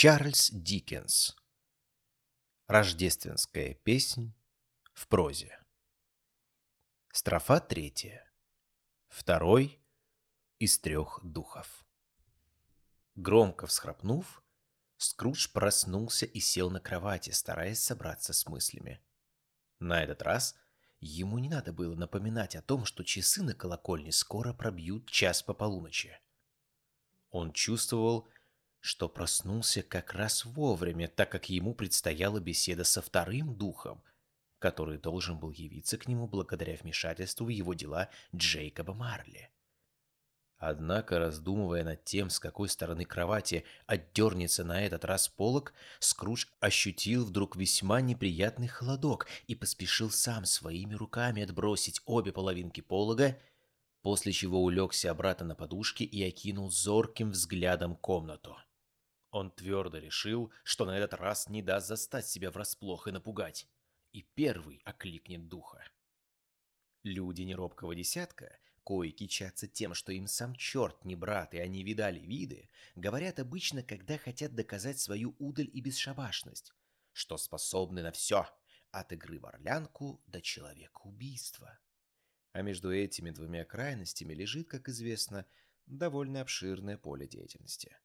[0.00, 1.34] Чарльз Диккенс.
[2.68, 4.32] Рождественская песнь
[4.92, 5.58] в прозе.
[7.12, 8.24] Строфа третья.
[9.08, 9.82] Второй
[10.60, 11.84] из трех духов.
[13.16, 14.44] Громко всхрапнув,
[14.98, 19.00] Скрудж проснулся и сел на кровати, стараясь собраться с мыслями.
[19.80, 20.54] На этот раз
[21.00, 25.54] ему не надо было напоминать о том, что часы на колокольне скоро пробьют час по
[25.54, 26.20] полуночи.
[27.30, 28.28] Он чувствовал,
[28.80, 34.02] что проснулся как раз вовремя, так как ему предстояла беседа со вторым духом,
[34.58, 39.50] который должен был явиться к нему благодаря вмешательству в его дела Джейкоба Марли.
[40.58, 47.24] Однако, раздумывая над тем, с какой стороны кровати отдернется на этот раз полок, Скрудж ощутил
[47.24, 53.38] вдруг весьма неприятный холодок и поспешил сам своими руками отбросить обе половинки полога,
[54.02, 58.56] после чего улегся обратно на подушке и окинул зорким взглядом комнату.
[59.30, 63.66] Он твердо решил, что на этот раз не даст застать себя врасплох и напугать,
[64.12, 65.84] и первый окликнет духа.
[67.02, 72.20] Люди неробкого десятка, кои кичатся тем, что им сам черт не брат и они видали
[72.20, 76.72] виды, говорят обычно, когда хотят доказать свою удаль и бесшабашность,
[77.12, 78.46] что способны на все,
[78.90, 81.78] от игры в орлянку до человека убийства.
[82.52, 85.44] А между этими двумя крайностями лежит, как известно,
[85.86, 87.96] довольно обширное поле деятельности.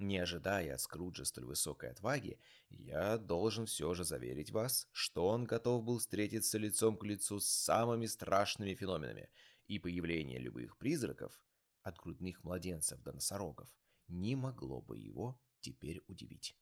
[0.00, 2.38] Не ожидая от Скруджа столь высокой отваги,
[2.70, 7.46] я должен все же заверить вас, что он готов был встретиться лицом к лицу с
[7.46, 9.28] самыми страшными феноменами,
[9.66, 11.38] и появление любых призраков,
[11.82, 13.68] от грудных младенцев до носорогов,
[14.08, 16.56] не могло бы его теперь удивить.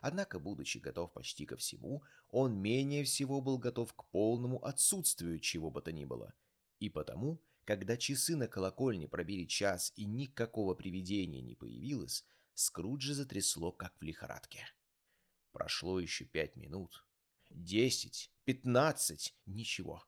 [0.00, 5.70] Однако, будучи готов почти ко всему, он менее всего был готов к полному отсутствию чего
[5.70, 6.34] бы то ни было.
[6.80, 12.24] И потому, когда часы на колокольне пробили час и никакого привидения не появилось,
[12.54, 14.66] Скруджа затрясло, как в лихорадке.
[15.52, 17.04] Прошло еще пять минут.
[17.50, 20.04] Десять, пятнадцать, ничего.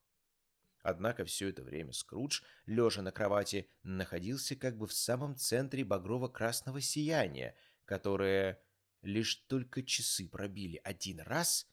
[0.82, 6.80] Однако все это время Скрудж, лежа на кровати, находился как бы в самом центре багрово-красного
[6.80, 8.62] сияния, которое
[9.02, 11.66] лишь только часы пробили один раз,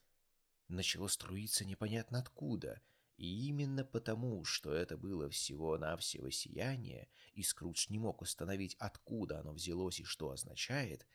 [0.68, 2.80] начало струиться непонятно откуда—
[3.22, 9.52] и именно потому, что это было всего-навсего сияние, и Скрудж не мог установить, откуда оно
[9.52, 11.06] взялось и что означает,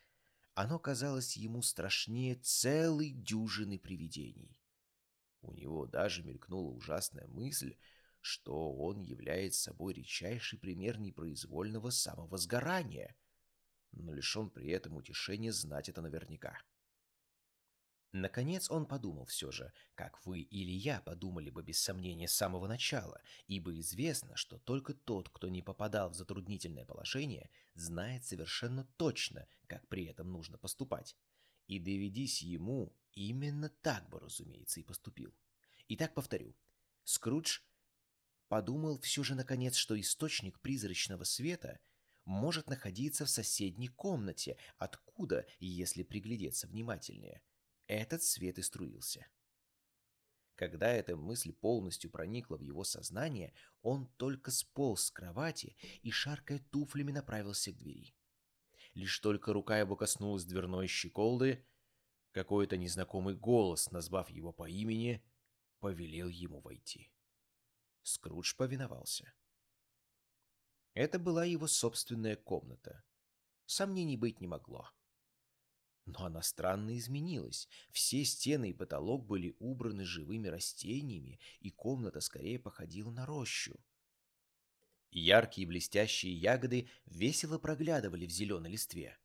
[0.54, 4.58] оно казалось ему страшнее целой дюжины привидений.
[5.42, 7.76] У него даже мелькнула ужасная мысль,
[8.22, 13.18] что он является собой редчайший пример непроизвольного самовозгорания,
[13.92, 16.58] но лишен при этом утешения знать это наверняка.
[18.14, 22.66] Наконец он подумал все же, как вы или я подумали бы без сомнения с самого
[22.68, 29.46] начала, ибо известно, что только тот, кто не попадал в затруднительное положение, знает совершенно точно,
[29.68, 31.18] как при этом нужно поступать.
[31.68, 35.36] И доведись ему, именно так бы, разумеется, и поступил.
[35.90, 36.56] Итак, повторю.
[37.04, 37.60] Скрудж
[38.48, 41.82] подумал все же наконец, что источник призрачного света
[42.24, 47.42] может находиться в соседней комнате, откуда, если приглядеться внимательнее–
[47.88, 49.28] этот свет и струился.
[50.56, 56.60] Когда эта мысль полностью проникла в его сознание, он только сполз с кровати и, шаркая
[56.72, 58.16] туфлями, направился к двери.
[58.96, 61.64] Лишь только рука его коснулась дверной щеколды,
[62.32, 65.24] какой-то незнакомый голос, назвав его по имени,
[65.80, 67.12] повелел ему войти.
[68.02, 69.34] Скрудж повиновался.
[70.94, 73.04] Это была его собственная комната.
[73.68, 74.90] Сомнений быть не могло.
[76.08, 77.68] Но она странно изменилась.
[77.92, 83.78] Все стены и потолок были убраны живыми растениями, и комната скорее походила на рощу.
[85.12, 89.18] Яркие блестящие ягоды весело проглядывали в зеленой листве.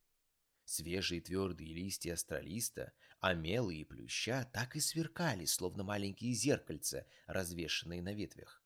[0.64, 8.12] Свежие твердые листья астролиста, амелы и плюща так и сверкали, словно маленькие зеркальца, развешанные на
[8.12, 8.60] ветвях.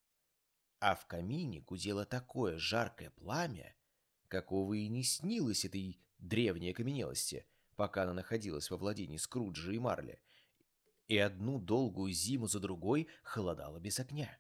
[0.79, 3.77] А в камине гудело такое жаркое пламя,
[4.29, 7.45] какого и не снилось этой древней окаменелости—
[7.77, 10.21] пока она находилась во владении Скруджа и Марли,
[11.09, 14.39] и одну долгую зиму за другой холодала без огня.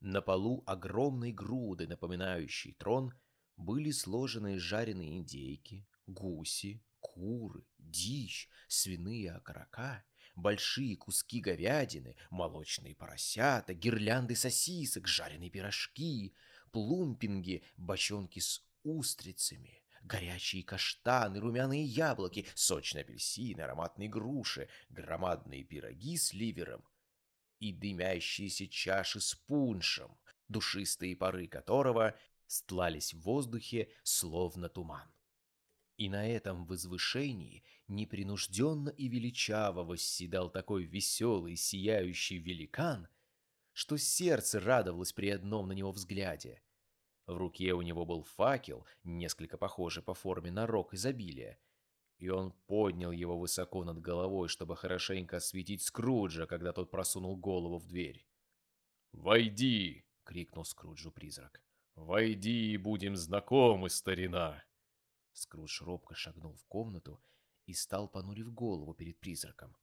[0.00, 3.14] На полу огромной груды, напоминающей трон,
[3.56, 10.04] были сложены жареные индейки, гуси, куры, дичь, свиные окорока,
[10.34, 16.34] большие куски говядины, молочные поросята, гирлянды сосисок, жареные пирожки,
[16.70, 26.32] плумпинги, бочонки с устрицами, горячие каштаны, румяные яблоки, сочные апельсины, ароматные груши, громадные пироги с
[26.32, 26.84] ливером
[27.58, 30.16] и дымящиеся чаши с пуншем,
[30.48, 32.16] душистые пары которого
[32.46, 35.10] стлались в воздухе, словно туман.
[35.96, 43.08] И на этом возвышении непринужденно и величаво восседал такой веселый, сияющий великан,
[43.72, 46.62] что сердце радовалось при одном на него взгляде.
[47.26, 51.58] В руке у него был факел, несколько похожий по форме на рог изобилия,
[52.18, 57.78] и он поднял его высоко над головой, чтобы хорошенько осветить Скруджа, когда тот просунул голову
[57.78, 58.26] в дверь.
[59.12, 61.62] «Войди!»— крикнул Скруджу призрак.
[61.96, 64.62] «Войди и будем знакомы, старина!»
[65.32, 67.20] Скрудж робко шагнул в комнату
[67.66, 69.76] и стал понурив голову перед призраком.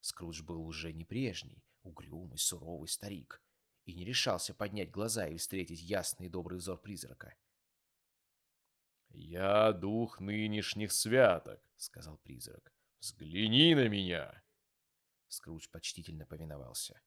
[0.00, 3.42] Скрудж был уже не прежний, угрюмый, суровый старик,
[3.84, 7.34] и не решался поднять глаза и встретить ясный и добрый взор призрака.
[9.08, 12.72] «Я дух нынешних святок»,— сказал призрак.
[13.00, 14.42] «Взгляни на меня!»
[15.28, 17.00] Скрудж почтительно повиновался.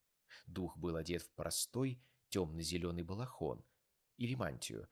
[0.46, 3.64] Дух был одет в простой темно-зеленый балахон
[4.16, 4.88] или мантию,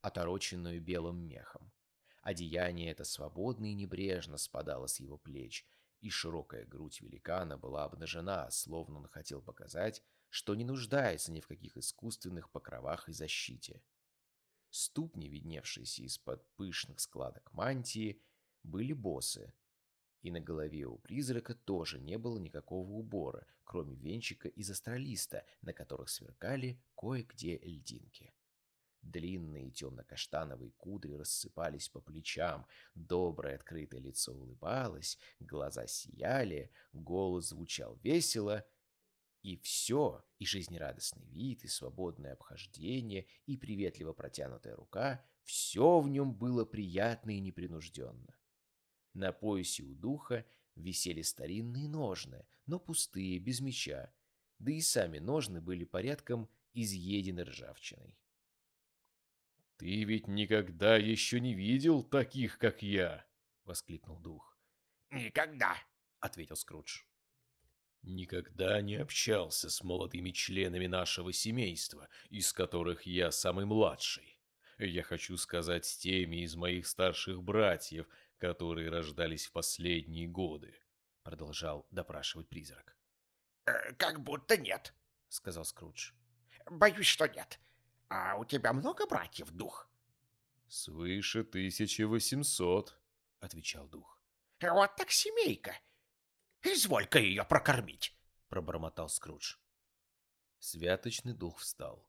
[0.00, 1.72] отороченную белым мехом.
[2.22, 5.66] Одеяние это свободно и небрежно спадало с его плеч,
[6.00, 11.48] и широкая грудь великана была обнажена, словно он хотел показать, что не нуждается ни в
[11.48, 13.82] каких искусственных покровах и защите.
[14.70, 18.22] Ступни, видневшиеся из-под пышных складок мантии,
[18.62, 19.52] были босы,
[20.22, 25.72] и на голове у призрака тоже не было никакого убора, кроме венчика из астролиста, на
[25.72, 28.32] которых сверкали кое-где льдинки.
[29.02, 38.64] Длинные темно-каштановые кудри рассыпались по плечам, доброе открытое лицо улыбалось, глаза сияли, голос звучал весело—
[39.42, 46.34] и все, и жизнерадостный вид, и свободное обхождение, и приветливо протянутая рука, все в нем
[46.34, 48.36] было приятно и непринужденно.
[49.14, 54.12] На поясе у духа висели старинные ножны, но пустые, без меча,
[54.58, 58.16] да и сами ножны были порядком изъедены ржавчиной.
[59.76, 63.26] «Ты ведь никогда еще не видел таких, как я!»—
[63.64, 64.58] воскликнул дух.
[65.10, 65.74] «Никогда!»—
[66.20, 67.02] ответил Скрудж.
[68.02, 74.38] Никогда не общался с молодыми членами нашего семейства, из которых я самый младший.
[74.78, 78.06] Я хочу сказать с теми из моих старших братьев,
[78.38, 80.74] которые рождались в последние годы,
[81.22, 82.96] продолжал допрашивать призрак.
[83.66, 84.94] «Э, «Как будто нет»,—
[85.28, 86.12] сказал Скрудж.
[86.70, 87.60] «Боюсь, что нет.
[88.08, 89.90] А у тебя много братьев, дух?»
[90.68, 92.98] «Свыше тысячи восемьсот»,—
[93.40, 94.22] отвечал дух.
[94.62, 95.74] «Вот так семейка.
[96.62, 98.14] Изволь-ка ее прокормить,—
[98.48, 99.56] пробормотал Скрудж.
[100.58, 102.06] Святочный дух встал.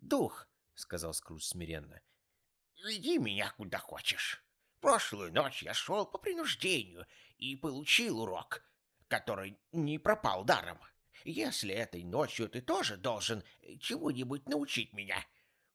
[0.00, 2.00] «Дух»,— сказал Скрудж смиренно,—
[2.84, 4.42] «веди меня куда хочешь.
[4.80, 7.06] Прошлую ночь я шел по принуждению
[7.36, 8.62] и получил урок,
[9.08, 10.78] который не пропал даром.
[11.24, 13.44] Если этой ночью ты тоже должен
[13.80, 15.26] чему-нибудь научить меня,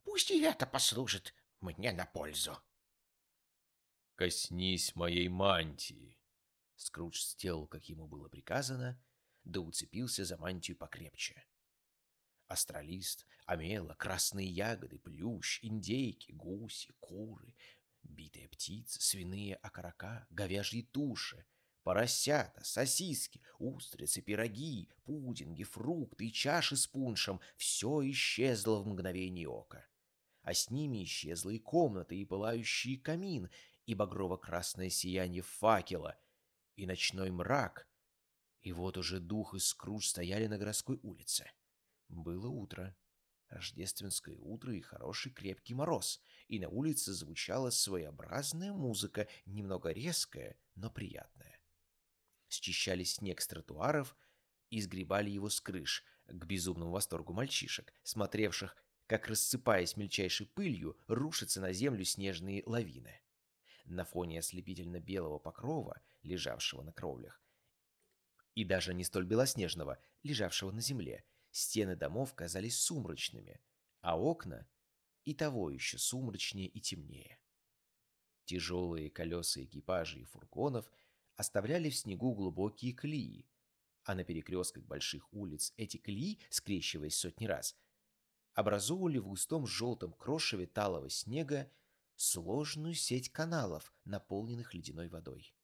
[0.04, 2.58] пусть и это послужит мне на пользу».
[4.16, 6.19] «Коснись моей мантии»,
[6.80, 8.98] Скрудж сделал, как ему было приказано,
[9.44, 11.46] да уцепился за мантию покрепче.
[12.48, 17.54] Астралист, амела, красные ягоды, плющ, индейки, гуси, куры,
[18.04, 21.46] битые птицы, свиные окорока, говяжьи туши,
[21.84, 29.86] поросята, сосиски, устрицы, пироги, пудинги, фрукты и чаши с пуншем— все исчезло в мгновение ока.
[30.44, 33.50] А с ними исчезла и комната, и пылающий камин,
[33.86, 36.18] и багрово-красное сияние факела—
[36.80, 37.88] и ночной мрак.
[38.62, 41.52] И вот уже дух и Скрудж стояли на городской улице.
[42.08, 42.96] Было утро.
[43.50, 50.92] Рождественское утро и хороший крепкий мороз, и на улице звучала своеобразная музыка, немного резкая, но
[50.92, 51.60] приятная.
[52.48, 54.16] Счищали снег с тротуаров
[54.70, 61.60] и сгребали его с крыш, к безумному восторгу мальчишек, смотревших, как, рассыпаясь мельчайшей пылью, рушатся
[61.60, 63.20] на землю снежные лавины
[63.90, 67.42] на фоне ослепительно-белого покрова, лежавшего на кровлях,
[68.56, 73.62] и даже не столь белоснежного, лежавшего на земле, стены домов казались сумрачными,
[74.02, 74.68] а окна
[75.26, 77.40] и того еще сумрачнее и темнее.
[78.46, 80.92] Тяжелые колеса экипажей и фургонов
[81.36, 83.48] оставляли в снегу глубокие колеи,
[84.04, 87.78] а на перекрестках больших улиц эти колеи, скрещиваясь сотни раз,
[88.54, 91.72] образовывали в густом желтом крошеве талого снега
[92.20, 95.56] сложную сеть каналов, наполненных ледяной водой.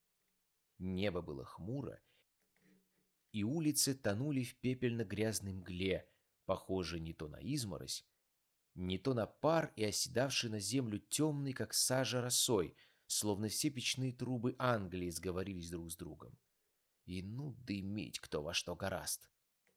[0.78, 2.00] Небо было хмуро,
[3.32, 6.08] и улицы тонули в пепельно-грязной мгле,
[6.46, 8.06] похожей не то на изморозь,
[8.74, 12.74] не то на пар и оседавший на землю темный, как сажа росой,
[13.06, 16.38] словно все печные трубы Англии сговорились друг с другом.
[17.04, 19.30] И ну дымить кто во что гораст.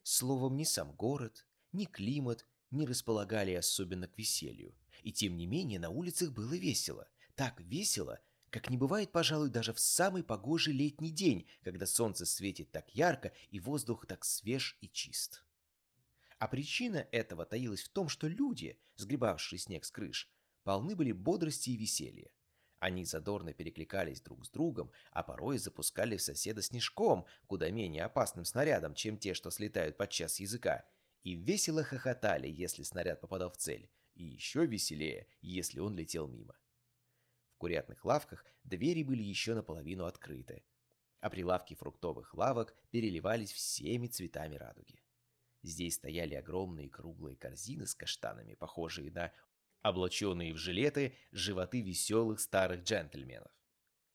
[0.03, 4.73] Словом, ни сам город, ни климат не располагали особенно к веселью.
[5.03, 7.07] И тем не менее на улицах было весело.
[7.35, 12.71] так весело, как не бывает, пожалуй, даже в самый погожий летний день, когда солнце светит
[12.71, 15.45] так ярко и воздух так свеж и чист.
[16.39, 20.31] А причина этого таилась в том, что люди, сгребавшие снег с крыш,
[20.63, 22.31] полны были бодрости и веселья.
[22.79, 28.45] Они задорно перекликались друг с другом, а порой запускали в соседа снежком, куда менее опасным
[28.45, 30.85] снарядом, чем те, что слетают подчас языка,
[31.23, 36.55] и весело хохотали, если снаряд попадал в цель, и еще веселее, если он летел мимо.
[37.51, 40.63] В курятных лавках двери были еще наполовину открыты,
[41.21, 45.01] а прилавки фруктовых лавок переливались всеми цветами радуги.
[45.63, 49.33] Здесь стояли огромные круглые корзины с каштанами, похожие на
[49.81, 53.51] облаченные в жилеты животы веселых старых джентльменов.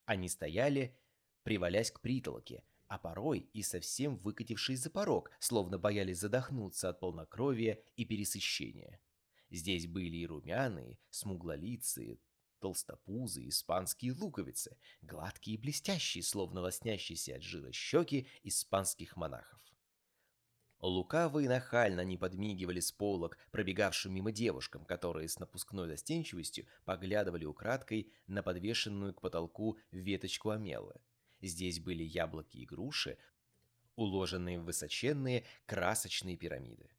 [0.05, 0.99] Они стояли,
[1.45, 7.83] привалясь к притолоке, а порой и совсем выкатившись за порог, словно боялись задохнуться от полнокровия
[7.97, 9.01] и пересыщения.
[9.51, 12.19] Здесь были и румяные, смуглолицые,
[12.61, 19.61] толстопузы, испанские луковицы, гладкие и блестящие, словно лоснящиеся от жира щеки испанских монахов.
[20.81, 27.47] Лукаво и нахально не подмигивали с полок, пробегавшим мимо девушкам, которые с напускной застенчивостью поглядывали
[27.47, 30.95] украдкой на подвешенную к потолку веточку омелы.
[31.41, 33.17] Здесь были яблоки и груши,
[33.97, 36.91] уложенные в высоченные красочные пирамиды.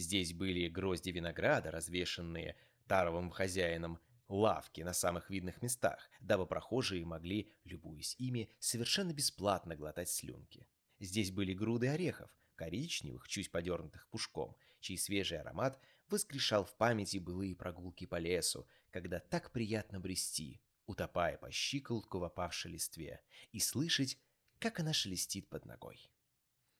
[0.00, 7.52] Здесь были грозди винограда, развешенные таровым хозяином лавки на самых видных местах, дабы прохожие могли,
[7.64, 10.66] любуясь ими, совершенно бесплатно глотать слюнки.
[11.00, 15.78] Здесь были груды орехов, коричневых, чуть подернутых пушком, чей свежий аромат
[16.08, 22.24] воскрешал в памяти былые прогулки по лесу, когда так приятно брести, утопая по щиколотку в
[22.24, 23.20] опавшей листве,
[23.52, 24.18] и слышать,
[24.60, 26.10] как она шелестит под ногой.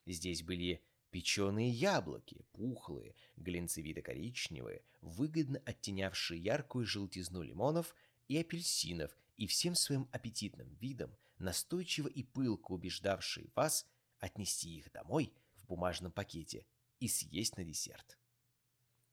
[0.06, 7.94] Здесь были печеные яблоки, пухлые, глинцевито-коричневые, выгодно оттенявшие яркую желтизну лимонов
[8.28, 13.86] и апельсинов, и всем своим аппетитным видом настойчиво и пылко убеждавшие вас
[14.18, 15.32] отнести их домой
[15.70, 16.66] бумажном пакете
[16.98, 18.18] и съесть на десерт.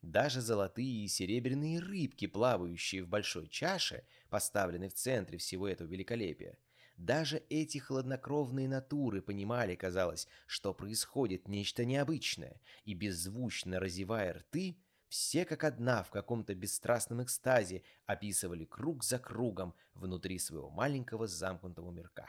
[0.01, 6.57] Даже золотые и серебряные рыбки, плавающие в большой чаше, поставленной в центре всего этого великолепия,
[6.97, 14.77] даже эти хладнокровные натуры понимали, казалось, что происходит нечто необычное, и беззвучно разевая рты,
[15.07, 21.91] все как одна в каком-то бесстрастном экстазе описывали круг за кругом внутри своего маленького замкнутого
[21.91, 22.27] мирка.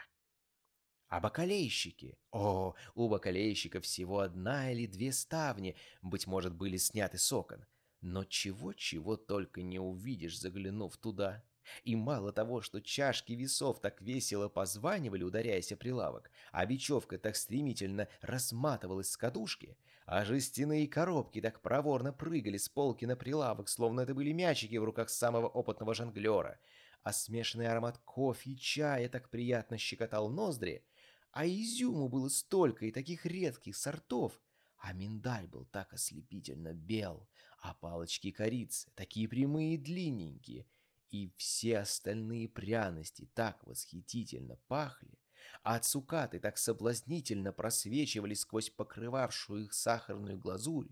[1.08, 2.18] А бакалейщики?
[2.30, 7.64] О, у бакалейщиков всего одна или две ставни, быть может, были сняты с окон.
[8.02, 11.42] Но чего-чего только не увидишь, заглянув туда.
[11.84, 17.36] И мало того, что чашки весов так весело позванивали, ударяясь о прилавок, а бечевка так
[17.36, 24.00] стремительно разматывалась с кадушки, а жестяные коробки так проворно прыгали с полки на прилавок, словно
[24.00, 26.58] это были мячики в руках самого опытного жонглера,
[27.02, 30.84] а смешанный аромат кофе и чая так приятно щекотал ноздри,
[31.32, 34.40] а изюму было столько и таких редких сортов,
[34.78, 37.28] а миндаль был так ослепительно бел,
[37.60, 40.66] а палочки корицы такие прямые и длинненькие,
[41.10, 45.18] и все остальные пряности так восхитительно пахли,
[45.62, 50.90] а цукаты так соблазнительно просвечивали сквозь покрывавшую их сахарную глазурь,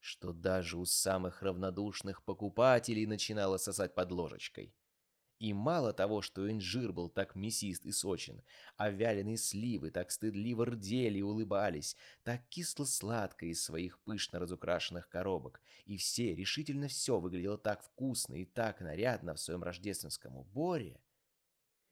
[0.00, 4.74] что даже у самых равнодушных покупателей начинало сосать под ложечкой.
[5.42, 8.42] И мало того, что инжир был так мясист и сочен,
[8.76, 15.60] а вяленые сливы так стыдливо рдели и улыбались, так кисло-сладко из своих пышно разукрашенных коробок,
[15.84, 21.00] и все, решительно все выглядело так вкусно и так нарядно в своем рождественском уборе,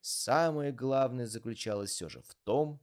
[0.01, 2.81] самое главное заключалось все же в том,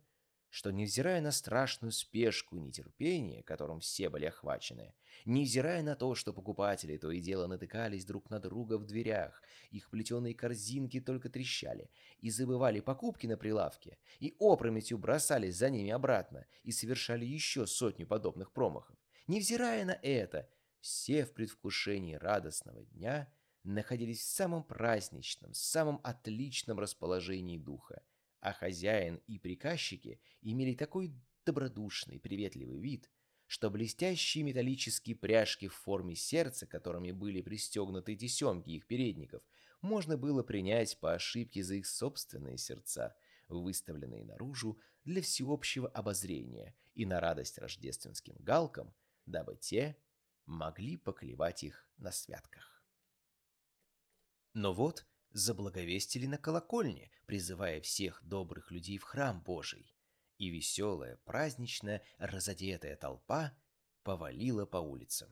[0.50, 4.94] что, невзирая на страшную спешку и нетерпение, которым все были охвачены,
[5.26, 9.90] невзирая на то, что покупатели то и дело натыкались друг на друга в дверях, их
[9.90, 11.90] плетеные корзинки только трещали,
[12.20, 18.08] и забывали покупки на прилавке, и опрометью бросались за ними обратно и совершали еще сотню
[18.08, 20.50] подобных промахов, невзирая на это,
[20.80, 23.32] все в предвкушении радостного дня
[23.64, 28.02] находились в самом праздничном, самом отличном расположении духа,
[28.40, 31.14] а хозяин и приказчики имели такой
[31.46, 33.10] добродушный, приветливый вид,
[33.48, 39.42] что блестящие металлические пряжки в форме сердца, которыми были пристегнуты тесемки их передников,
[39.82, 43.16] можно было принять по ошибке за их собственные сердца,
[43.48, 48.94] выставленные наружу для всеобщего обозрения и на радость рождественским галкам,
[49.26, 49.98] дабы те
[50.46, 52.84] могли поклевать их на святках.
[54.54, 55.06] Но вот
[55.38, 59.94] заблаговестили на колокольне, призывая всех добрых людей в храм Божий.
[60.38, 63.56] И веселая, праздничная, разодетая толпа
[64.04, 65.30] повалила по улицам.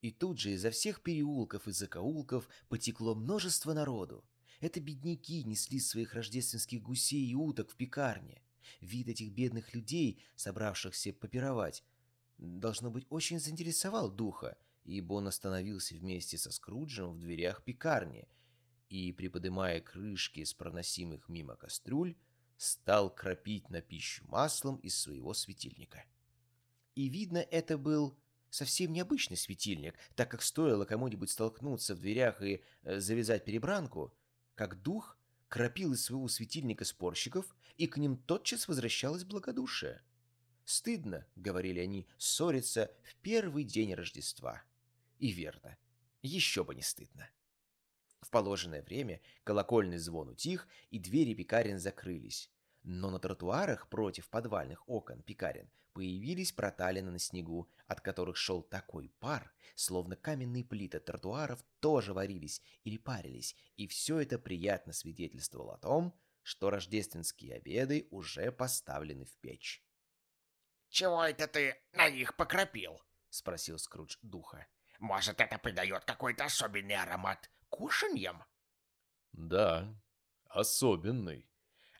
[0.00, 4.24] И тут же изо всех переулков и закоулков потекло множество народу.
[4.60, 8.42] Это бедняки несли своих рождественских гусей и уток в пекарне.
[8.80, 11.84] Вид этих бедных людей, собравшихся попировать,
[12.38, 18.28] должно быть, очень заинтересовал духа, ибо он остановился вместе со Скруджем в дверях пекарни
[18.88, 22.16] и, приподымая крышки с проносимых мимо кастрюль,
[22.56, 26.04] стал кропить на пищу маслом из своего светильника.
[26.94, 28.16] И видно, это был
[28.50, 34.16] совсем необычный светильник, так как стоило кому-нибудь столкнуться в дверях и э, завязать перебранку,
[34.54, 40.02] как дух кропил из своего светильника спорщиков, и к ним тотчас возвращалось благодушие.
[40.64, 44.62] «Стыдно»,— говорили они,— «ссориться в первый день Рождества».
[45.18, 45.76] И верно,
[46.22, 47.28] еще бы не стыдно.
[48.24, 52.50] В положенное время колокольный звон утих, и двери пекарен закрылись.
[52.82, 59.10] Но на тротуарах против подвальных окон пекарен появились проталины на снегу, от которых шел такой
[59.20, 65.78] пар, словно каменные плиты тротуаров тоже варились или парились, и все это приятно свидетельствовало о
[65.78, 69.84] том, что рождественские обеды уже поставлены в печь.
[70.88, 74.66] «Чего это ты на них покропил?»— спросил Скрудж духа.
[74.98, 78.44] «Может, это придает какой-то особенный аромат кушаньем?»
[79.32, 79.92] «Да,
[80.48, 81.50] особенный».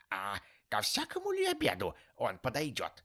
[0.09, 0.39] «А
[0.69, 3.03] ко всякому ли обеду он подойдет?»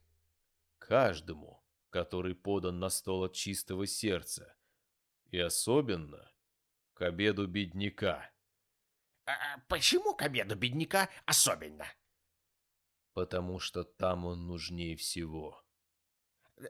[0.79, 4.57] «Каждому, который подан на стол от чистого сердца.
[5.31, 6.33] И особенно
[6.95, 8.31] к обеду бедняка».
[9.27, 11.87] А «Почему к обеду бедняка особенно?»
[13.13, 15.65] «Потому что там он нужнее всего».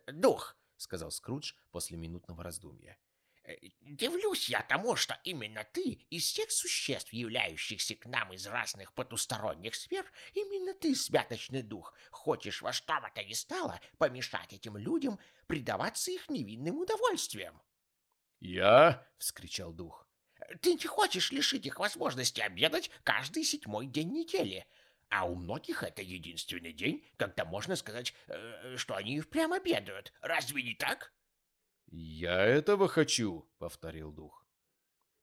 [0.07, 2.99] «Дух»,— сказал Скрудж после минутного раздумья.
[3.51, 8.93] Э, Дивлюсь я тому, что именно ты, из всех существ, являющихся к нам из разных
[8.95, 14.77] потусторонних сфер, именно ты, святочный дух, хочешь во что бы то ни стало помешать этим
[14.77, 17.61] людям предаваться их невинным удовольствиям.
[18.39, 20.07] «Я?»— вскричал дух.
[20.63, 24.67] Ты не хочешь лишить их возможности обедать каждый седьмой день недели,
[25.09, 30.13] а у многих это единственный день, когда можно сказать, э, что они впрямь обедают.
[30.21, 31.13] Разве не так?
[31.91, 34.47] «Я этого хочу»,— повторил дух.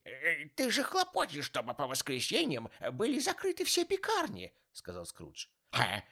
[0.04, 5.46] Э, «Ты же хлопочешь, чтобы по воскресеньям были закрыты все пекарни»,— сказал Скрудж.
[5.72, 6.02] «А,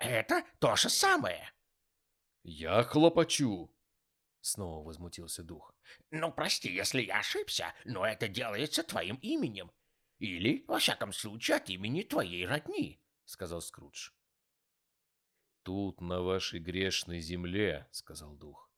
[0.00, 1.52] это то же самое».
[2.42, 3.72] «Я хлопочу»,—
[4.40, 5.74] снова возмутился дух.
[6.10, 9.70] «Ну, прости, если я ошибся, но это делается твоим именем.
[10.18, 14.10] Или, во всяком случае, от имени твоей родни»,— сказал Скрудж.
[15.62, 18.71] «Тут, на вашей грешной земле»,— сказал дух,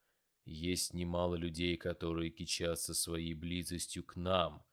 [0.44, 4.64] есть немало людей, которые кичатся своей близостью к нам,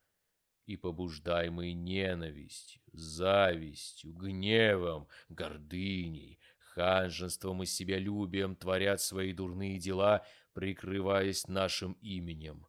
[0.66, 11.92] и побуждаемые ненавистью, завистью, гневом, гордыней, ханжеством и себялюбием творят свои дурные дела, прикрываясь нашим
[12.00, 12.66] именем.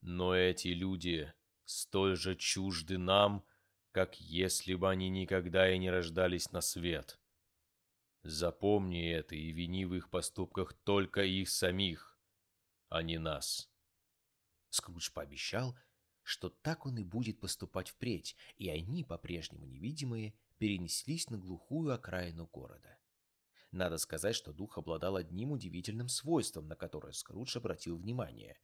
[0.00, 1.32] Но эти люди
[1.64, 3.44] столь же чужды нам,
[3.90, 7.18] как если бы они никогда и не рождались на свет.
[8.24, 12.18] Запомни это и вини в их поступках только их самих,
[12.88, 13.70] а не нас.
[14.70, 15.78] Скрудж пообещал,
[16.22, 22.46] что так он и будет поступать впредь, и они, по-прежнему невидимые, перенеслись на глухую окраину
[22.46, 22.98] города.
[23.72, 28.58] Надо сказать, что дух обладал одним удивительным свойством, на которое Скрудж обратил внимание.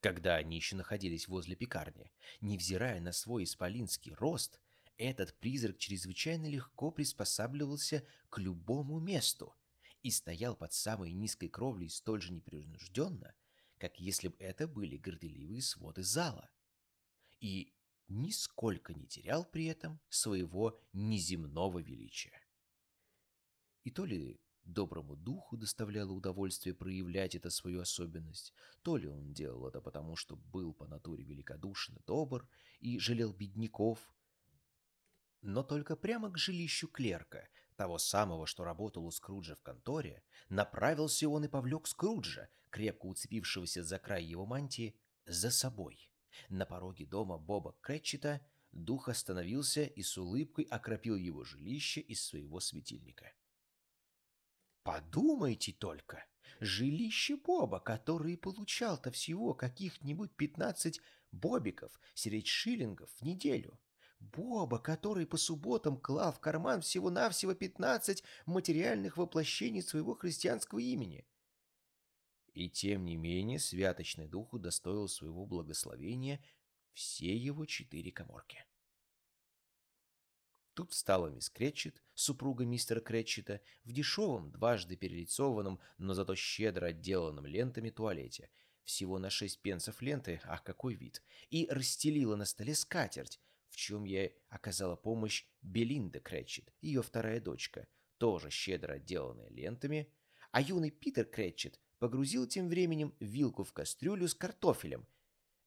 [0.00, 4.60] Когда они еще находились возле пекарни, невзирая на свой исполинский рост,
[5.02, 9.54] этот призрак чрезвычайно легко приспосабливался к любому месту
[10.02, 13.34] и стоял под самой низкой кровлей столь же непринужденно,
[13.78, 16.50] как если бы это были горделивые своды зала.
[17.40, 17.72] И
[18.08, 22.40] нисколько не терял при этом своего неземного величия.
[23.84, 29.66] И то ли доброму духу доставляло удовольствие проявлять эту свою особенность, то ли он делал
[29.66, 32.48] это потому, что был по натуре великодушен и добр
[32.80, 33.98] и жалел бедняков,
[35.42, 41.28] но только прямо к жилищу клерка, того самого, что работал у Скруджа в конторе, направился
[41.28, 46.08] он и повлек Скруджа, крепко уцепившегося за край его мантии, за собой.
[46.48, 52.60] На пороге дома Боба Крэтчета дух остановился и с улыбкой окропил его жилище из своего
[52.60, 53.32] светильника.
[54.82, 56.24] Подумайте только,
[56.60, 61.00] жилище Боба, который получал-то всего каких-нибудь пятнадцать
[61.30, 63.78] бобиков, сереть шиллингов в неделю.
[64.30, 71.26] Боба, который по субботам клал в карман всего-навсего пятнадцать материальных воплощений своего христианского имени.
[72.54, 76.42] И тем не менее святочный дух удостоил своего благословения
[76.92, 78.64] все его четыре коморки.
[80.74, 87.44] Тут встала мисс Кретчет, супруга мистера Кретчета, в дешевом, дважды перелицованном, но зато щедро отделанном
[87.44, 88.50] лентами туалете,
[88.84, 93.40] всего на шесть пенсов ленты, ах, какой вид, и расстелила на столе скатерть,
[93.72, 100.12] в чем ей оказала помощь Белинда Крэтчет, ее вторая дочка, тоже щедро отделанная лентами,
[100.50, 105.06] а юный Питер Крэтчет погрузил тем временем вилку в кастрюлю с картофелем,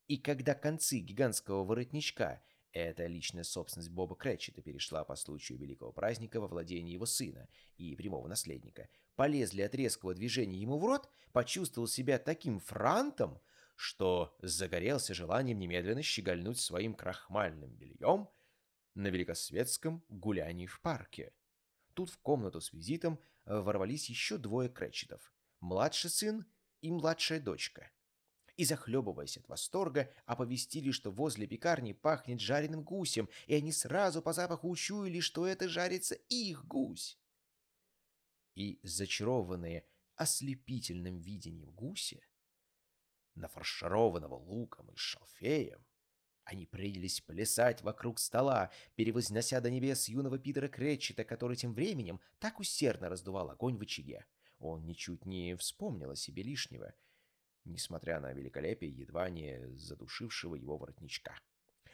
[0.07, 6.39] и когда концы гигантского воротничка эта личная собственность Боба Крэтчета перешла по случаю великого праздника
[6.39, 8.89] во владение его сына и прямого наследника.
[9.15, 13.39] Полезли от резкого движения ему в рот, почувствовал себя таким франтом,
[13.75, 18.29] что загорелся желанием немедленно щегольнуть своим крахмальным бельем
[18.93, 21.33] на великосветском гулянии в парке.
[21.93, 25.33] Тут в комнату с визитом э, ворвались еще двое Крэтчетов.
[25.59, 26.45] Младший сын
[26.81, 27.91] и младшая дочка
[28.57, 34.33] и, захлебываясь от восторга, оповестили, что возле пекарни пахнет жареным гусем, и они сразу по
[34.33, 37.19] запаху учуяли, что это жарится их гусь.
[38.55, 39.85] И, зачарованные
[40.15, 42.21] ослепительным видением гуся,
[43.35, 45.85] нафаршированного луком и шалфеем,
[46.43, 52.59] они принялись плясать вокруг стола, перевознося до небес юного Питера Кретчета, который тем временем так
[52.59, 54.25] усердно раздувал огонь в очаге.
[54.59, 56.93] Он ничуть не вспомнил о себе лишнего—
[57.65, 61.37] несмотря на великолепие едва не задушившего его воротничка.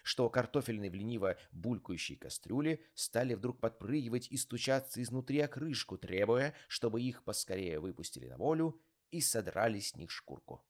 [0.04, 6.56] Что картофельные в лениво булькающей кастрюле стали вдруг подпрыгивать и стучаться изнутри о крышку, требуя,
[6.68, 10.66] чтобы их поскорее выпустили на волю и содрали с них шкурку.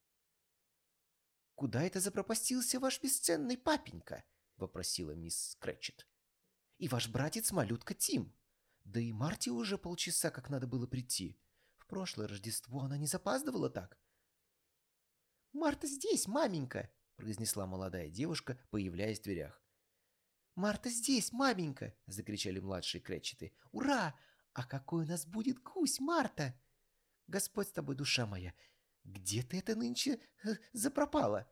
[1.61, 4.23] «Куда это запропастился ваш бесценный папенька?»—
[4.57, 6.07] вопросила мисс Крэтчет.
[6.79, 8.33] «И ваш братец-малютка Тим.
[8.83, 11.39] Да и Марти уже полчаса как надо было прийти.
[11.77, 13.99] В прошлое Рождество она не запаздывала так.
[15.53, 19.61] «Марта здесь, маменька!»— произнесла молодая девушка, появляясь в дверях.
[20.55, 23.53] «Марта здесь, маменька!»— закричали младшие кречеты.
[23.71, 24.15] «Ура!
[24.53, 26.59] А какой у нас будет гусь, Марта!»
[27.27, 28.51] «Господь с тобой, душа моя!
[29.03, 31.49] Где ты это нынче э, запропала?»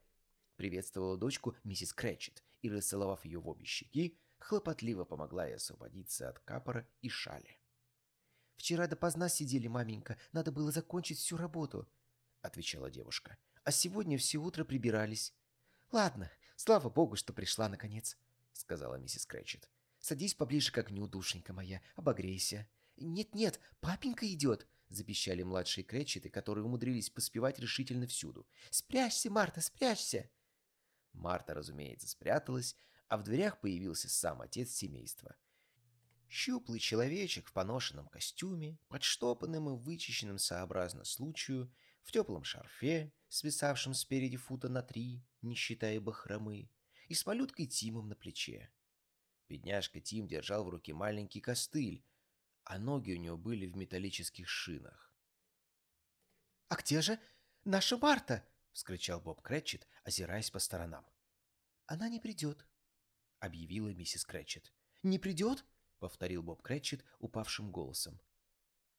[0.56, 6.40] Приветствовала дочку миссис Крэтчет и, расцеловав ее в обе щеки, хлопотливо помогла ей освободиться от
[6.40, 7.60] капора и шали.
[8.56, 11.88] «Вчера допоздна сидели, маменька, надо было закончить всю работу»,—
[12.42, 13.38] отвечала девушка
[13.70, 15.32] а сегодня все утро прибирались.
[15.92, 18.18] Ладно, слава богу, что пришла наконец,
[18.52, 19.70] сказала миссис Крэтчет.
[20.00, 22.68] Садись поближе к огню, душенька моя, обогрейся.
[22.98, 28.48] Нет-нет, папенька идет, запищали младшие Крэтчеты, которые умудрились поспевать решительно всюду.
[28.70, 30.30] Спрячься, Марта, спрячься.
[31.14, 32.76] Марта, разумеется, спряталась,
[33.08, 35.36] а в дверях появился сам отец семейства.
[36.28, 41.74] Щуплый человечек в поношенном костюме, подштопанным и вычищенным сообразно случаю,
[42.04, 46.70] в теплом шарфе, свисавшем спереди фута на три, не считая бахромы,
[47.08, 48.72] и с малюткой Тимом на плече.
[49.48, 52.06] Бедняжка Тим держал в руке маленький костыль,
[52.70, 55.12] а ноги у него были в металлических шинах.
[56.68, 57.20] «А где же
[57.66, 61.04] наша Марта?»— вскричал Боб Крэтчет, озираясь по сторонам.
[61.88, 62.68] «Она не придет»,—
[63.40, 64.72] объявила миссис Крэтчет.
[65.02, 65.66] «Не придет?»—
[66.00, 68.22] повторил Боб Крэтчет упавшим голосом.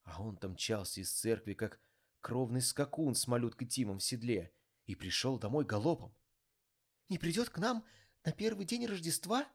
[0.03, 1.81] А он там мчался из церкви, как
[2.21, 4.53] кровный скакун с малюткой Тимом в седле,
[4.87, 6.13] и пришел домой галопом.
[7.09, 7.85] «Не придет к нам
[8.25, 9.49] на первый день Рождества?»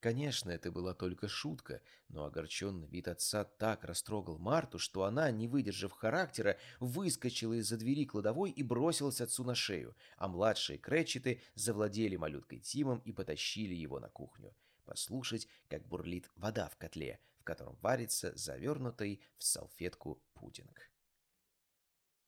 [0.00, 5.48] Конечно, это была только шутка, но огорченный вид отца так растрогал Марту, что она, не
[5.48, 12.16] выдержав характера, выскочила из-за двери кладовой и бросилась отцу на шею, а младшие Крэтчеты завладели
[12.16, 14.54] малюткой Тимом и потащили его на кухню,
[14.84, 20.90] послушать, как бурлит вода в котле, в котором варится завернутый в салфетку пудинг.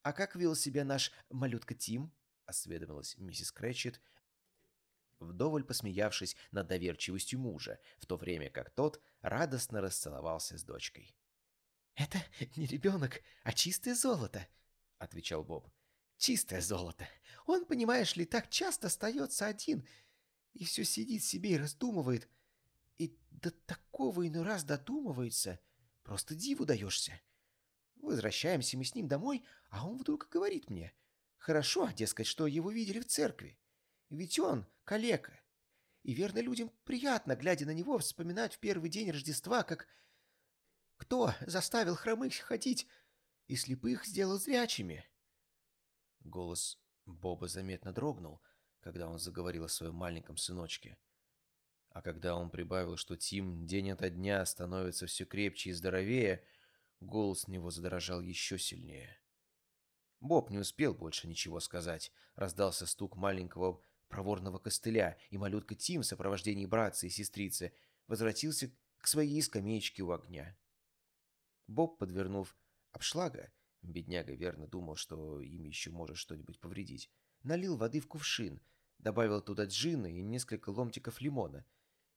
[0.03, 2.11] «А как вел себя наш малютка Тим?»—
[2.47, 4.01] осведомилась миссис Крэтчет,
[5.21, 11.17] вдоволь посмеявшись над доверчивостью мужа, в то время как тот радостно расцеловался с дочкой.
[11.95, 12.19] «Это
[12.57, 14.47] не ребенок, а чистое золото»,—
[14.99, 15.69] отвечал Боб.
[16.17, 17.09] «Чистое золото.
[17.47, 19.87] Он, понимаешь ли, так часто остается один
[20.55, 22.29] и все сидит себе и раздумывает.
[22.99, 25.61] И до такого иной раз додумывается.
[26.03, 27.21] Просто диву даешься.
[27.97, 30.93] Возвращаемся мы с ним домой, а он вдруг говорит мне,
[31.37, 33.59] «Хорошо, дескать, что его видели в церкви.
[34.11, 35.41] Ведь он калека.
[36.03, 39.87] И верно людям приятно, глядя на него, вспоминать в первый день Рождества, как
[40.97, 42.87] кто заставил хромых ходить
[43.47, 45.05] и слепых сделал зрячими».
[46.21, 48.43] Голос Боба заметно дрогнул,
[48.81, 50.99] когда он заговорил о своем маленьком сыночке.
[51.91, 56.45] А когда он прибавил, что Тим день ото дня становится все крепче и здоровее,
[57.01, 59.21] Голос него задрожал еще сильнее.
[60.21, 62.13] Боб не успел больше ничего сказать.
[62.35, 67.73] Раздался стук маленького проворного костыля, и малютка Тим в сопровождении братца и сестрицы
[68.07, 70.57] возвратился к своей скамеечке у огня.
[71.67, 72.57] Боб, подвернув
[72.93, 77.11] обшлага, Бедняга верно думал, что им еще может что-нибудь повредить.
[77.43, 78.61] Налил воды в кувшин,
[78.99, 81.65] добавил туда джина и несколько ломтиков лимона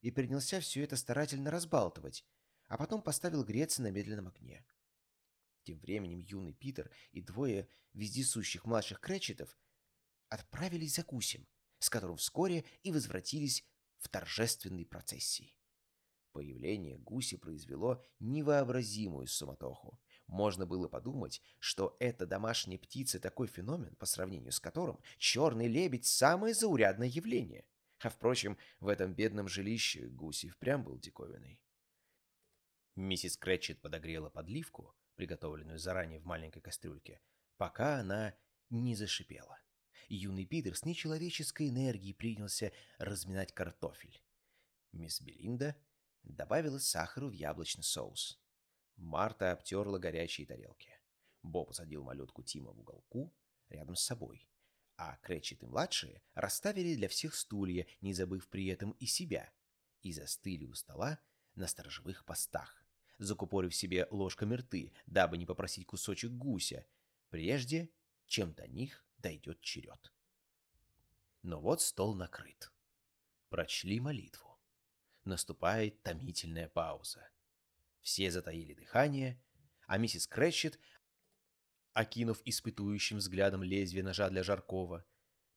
[0.02, 2.26] и принялся все это старательно разбалтывать,
[2.68, 4.66] а потом поставил греться на медленном огне.
[5.64, 9.56] Тем временем юный Питер и двое вездесущих младших Кречетов
[10.30, 11.48] отправились за гусем,
[11.82, 13.66] с которым вскоре и возвратились
[13.98, 15.56] в торжественной процессии.
[16.32, 20.00] Появление гуси произвело невообразимую суматоху.
[20.28, 26.06] Можно было подумать, что эта домашняя птица такой феномен, по сравнению с которым черный лебедь–
[26.06, 27.66] самое заурядное явление.
[28.00, 31.60] А впрочем, в этом бедном жилище гуси впрямь был диковиной.
[32.96, 37.22] Миссис Крэтчет подогрела подливку, приготовленную заранее в маленькой кастрюльке,
[37.58, 38.36] пока она
[38.70, 39.60] не зашипела.
[40.10, 44.22] Юный Питер с нечеловеческой энергией принялся разминать картофель.
[44.92, 45.76] Мисс Белинда
[46.24, 48.40] добавила сахару в яблочный соус.
[48.98, 50.94] Марта обтерла горячие тарелки.
[51.44, 53.34] Боб посадил малютку Тима в уголку
[53.70, 54.48] рядом с собой,
[54.98, 59.52] а Крэтчет и младшие расставили для всех стулья, не забыв при этом и себя,
[60.02, 61.20] и застыли у стола
[61.56, 62.86] на сторожевых постах,
[63.18, 66.86] закупорив себе ложками рты, дабы не попросить кусочек гуся,
[67.30, 67.90] прежде
[68.28, 70.12] чем до них дойдет черед.
[71.44, 72.72] Но вот стол накрыт.
[73.50, 74.60] Прочли молитву.
[75.24, 77.30] Наступает томительная пауза.
[78.02, 79.42] Все затаили дыхание,
[79.88, 80.80] а миссис Крэтчет,
[81.94, 85.06] окинув испытующим взглядом лезвие ножа для Жаркова,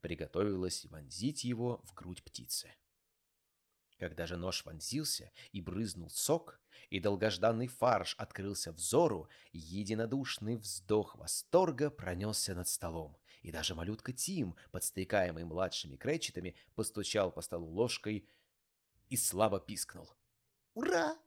[0.01, 2.75] приготовилась вонзить его в грудь птицы.
[3.99, 11.91] Когда же нож вонзился и брызнул сок, и долгожданный фарш открылся взору, единодушный вздох восторга
[11.91, 18.27] пронесся над столом, и даже малютка Тим, подстрекаемый младшими кречетами, постучал по столу ложкой
[19.11, 20.11] и слабо пискнул.
[20.73, 21.19] «Ура!»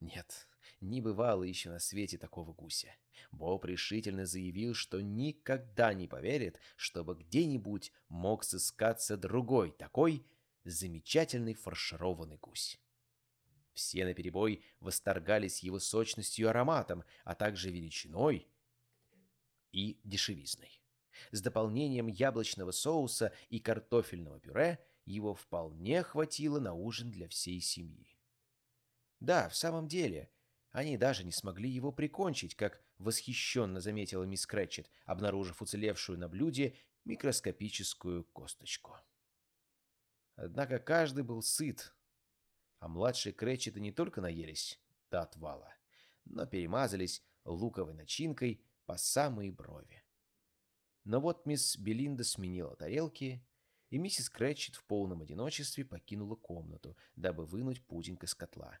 [0.00, 0.46] Нет,
[0.82, 2.94] не бывало еще на свете такого гуся.
[3.32, 10.26] Боб решительно заявил, что никогда не поверит, чтобы где-нибудь мог сыскаться другой такой
[10.64, 12.78] замечательный фаршированный гусь.
[13.72, 18.46] Все наперебой восторгались его сочностью и ароматом, а также величиной
[19.72, 20.82] и дешевизной.
[21.30, 28.18] С дополнением яблочного соуса и картофельного пюре его вполне хватило на ужин для всей семьи.
[29.20, 30.30] Да, в самом деле,
[30.70, 36.76] они даже не смогли его прикончить, как восхищенно заметила мисс Крэтчет, обнаружив уцелевшую на блюде
[37.04, 38.96] микроскопическую косточку.
[40.34, 41.94] Однако каждый был сыт,
[42.78, 44.78] а младшие Крэтчеты не только наелись
[45.10, 45.74] до отвала,
[46.24, 50.05] но перемазались луковой начинкой по самые брови.
[51.06, 53.40] Но вот мисс Белинда сменила тарелки,
[53.90, 58.80] и миссис Крэтчет в полном одиночестве покинула комнату, дабы вынуть пудинг из котла.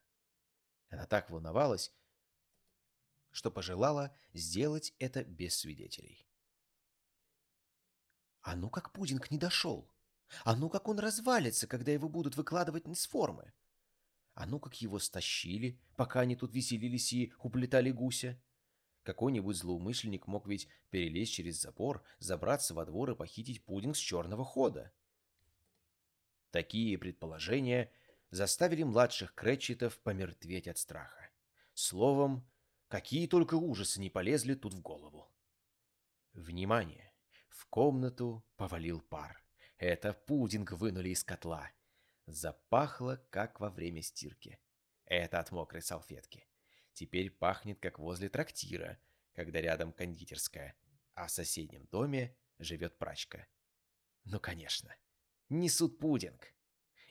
[0.88, 1.94] Она так волновалась,
[3.30, 6.26] что пожелала сделать это без свидетелей.
[8.42, 9.88] А ну как пудинг не дошел!
[10.42, 13.52] А ну как он развалится, когда его будут выкладывать из формы!
[14.34, 18.36] А ну как его стащили, пока они тут веселились и уплетали гуся!
[19.06, 24.44] Какой-нибудь злоумышленник мог ведь перелезть через забор, забраться во двор и похитить пудинг с черного
[24.44, 24.92] хода.
[26.50, 27.92] Такие предположения
[28.30, 31.30] заставили младших Крэтчетов помертветь от страха.
[31.72, 32.50] Словом,
[32.88, 35.32] какие только ужасы не полезли тут в голову.
[36.32, 37.14] Внимание!
[37.48, 39.40] В комнату повалил пар.
[39.78, 41.70] Это пудинг вынули из котла.
[42.26, 44.58] Запахло, как во время стирки.
[45.04, 46.44] Это от мокрой салфетки.
[46.96, 48.98] Теперь пахнет, как возле трактира,
[49.34, 50.74] когда рядом кондитерская,
[51.12, 53.46] а в соседнем доме живет прачка.
[54.24, 54.96] Ну, конечно.
[55.50, 56.54] Несут пудинг.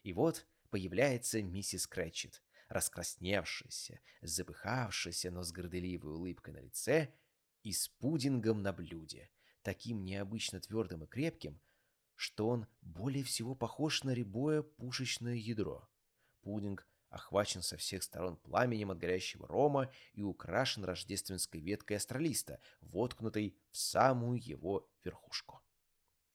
[0.02, 7.14] И вот появляется миссис Крэтчет, раскрасневшаяся, запыхавшаяся, но с горделивой улыбкой на лице
[7.62, 9.30] и с пудингом на блюде,
[9.62, 11.62] таким необычно твердым и крепким,
[12.16, 15.88] что он более всего похож на рябое пушечное ядро.
[16.42, 23.56] Пудинг охвачен со всех сторон пламенем от горящего рома и украшен рождественской веткой астролиста, воткнутой
[23.72, 25.62] в самую его верхушку.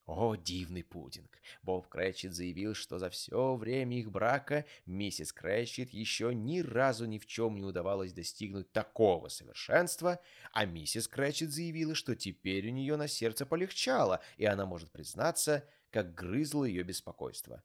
[0.07, 1.39] О, дивный пудинг!
[1.63, 7.19] Боб Крэтчет заявил, что за все время их брака миссис Крэтчет еще ни разу ни
[7.19, 10.19] в чем не удавалось достигнуть такого совершенства,
[10.51, 15.69] а миссис Крэтчет заявила, что теперь у нее на сердце полегчало, и она может признаться,
[15.91, 17.63] как грызло ее беспокойство.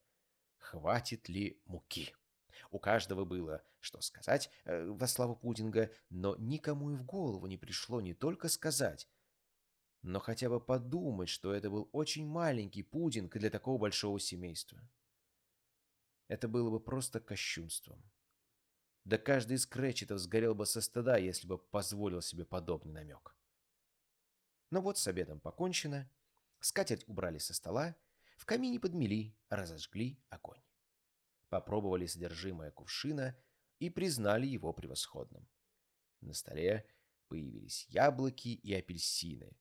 [0.57, 2.13] Хватит ли муки?
[2.71, 7.57] У каждого было что сказать э, во славу пудинга, но никому и в голову не
[7.57, 9.07] пришло не только сказать,
[10.05, 14.79] но хотя бы подумать, что это был очень маленький пудинг для такого большого семейства.
[16.27, 18.03] Это было бы просто кощунством.
[19.03, 23.35] Да каждый из Кретчетов сгорел бы со стыда, если бы позволил себе подобный намек.
[24.69, 26.07] Но вот с обедом покончено,
[26.59, 27.95] скатерть убрали со стола,
[28.37, 30.64] в камине подмели, разожгли огонь.
[31.49, 33.35] Попробовали содержимое кувшина
[33.79, 35.47] и признали его превосходным.
[36.21, 36.85] На столе
[37.27, 39.57] появились яблоки и апельсины,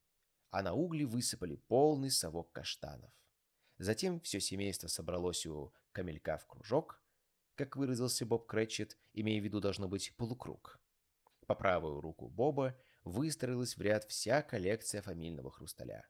[0.51, 3.12] а на угли высыпали полный совок каштанов.
[3.79, 7.03] Затем все семейство собралось у камелька в кружок,
[7.55, 10.81] как выразился Боб Крэтчет, имея в виду должно быть полукруг.
[11.47, 16.09] По правую руку Боба выстроилась в ряд вся коллекция фамильного хрусталя.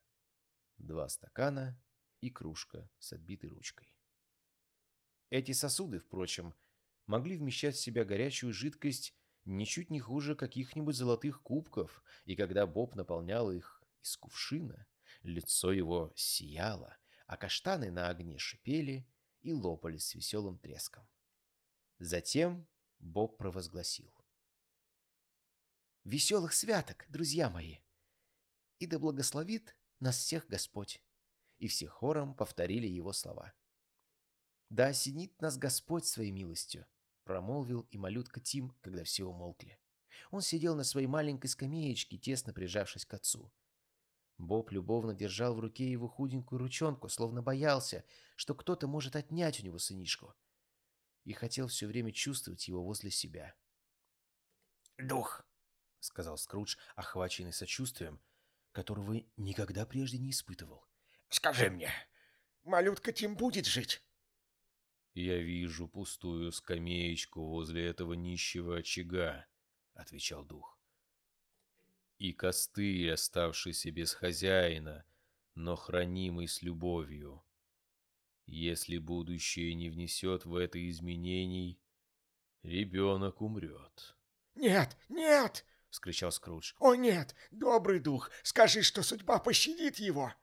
[0.79, 1.81] Два стакана
[2.21, 3.95] и кружка с отбитой ручкой.
[5.35, 6.55] Эти сосуды, впрочем,
[7.07, 12.95] могли вмещать в себя горячую жидкость ничуть не хуже каких-нибудь золотых кубков, и когда Боб
[12.95, 14.87] наполнял их из кувшина,
[15.25, 19.09] лицо его сияло, а каштаны на огне шипели
[19.43, 21.05] и лопались с веселым треском.
[21.99, 22.69] Затем
[23.01, 24.15] Боб провозгласил.
[26.05, 27.79] «Веселых святок, друзья мои!
[28.79, 31.03] И да благословит нас всех Господь!»
[31.59, 33.53] И все хором повторили его слова.
[34.75, 36.85] «Да осенит нас Господь своей милостью!»
[37.23, 39.79] Промолвил и малютка Тим, когда все умолкли.
[40.33, 43.53] Он сидел на своей маленькой скамеечке, тесно прижавшись к отцу.
[44.37, 49.63] Боб любовно держал в руке его худенькую ручонку, словно боялся, что кто-то может отнять у
[49.63, 50.35] него сынишку.
[51.23, 53.55] И хотел все время чувствовать его возле себя.
[54.99, 55.47] «Дух!»—
[56.01, 58.21] сказал Скрудж, охваченный сочувствием,
[58.73, 60.85] которого никогда прежде не испытывал.
[61.29, 61.93] «Скажи мне,
[62.65, 64.03] малютка Тим будет жить?»
[65.15, 69.47] «Я вижу пустую скамеечку возле этого нищего очага»,—
[69.95, 70.77] отвечал дух.
[72.19, 75.07] «И костыль, оставшийся без хозяина,
[75.55, 77.45] но хранимый с любовью.
[78.47, 81.81] Если будущее не внесет в это изменений,
[82.65, 84.17] ребенок умрет».
[84.57, 86.75] «Нет, нет!»— вскричал Скрудж.
[86.81, 87.37] «О нет!
[87.53, 88.33] Добрый дух!
[88.43, 90.35] Скажи, что судьба пощадит его!»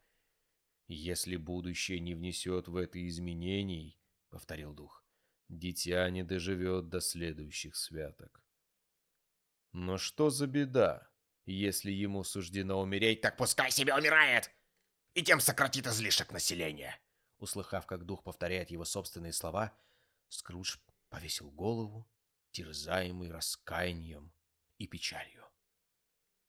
[0.87, 3.97] «Если будущее не внесет в это изменений,—
[4.31, 5.03] повторил дух.
[5.49, 8.41] «Дитя не доживет до следующих святок».
[9.73, 11.09] «Но что за беда,
[11.45, 14.49] если ему суждено умереть, так пускай себе умирает,
[15.13, 16.99] и тем сократит излишек населения!»
[17.37, 19.77] Услыхав, как дух повторяет его собственные слова,
[20.29, 20.77] Скрудж
[21.09, 22.09] повесил голову,
[22.51, 24.31] терзаемый раскаянием
[24.77, 25.45] и печалью.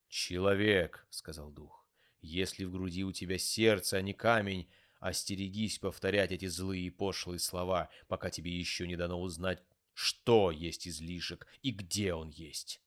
[0.09, 1.87] «Человек»,— сказал дух,—
[2.21, 4.71] «если в груди у тебя сердце, а не камень,
[5.03, 9.61] Остерегись повторять эти злые и пошлые слова, пока тебе еще не дано узнать,
[9.95, 12.81] что есть излишек и где он есть.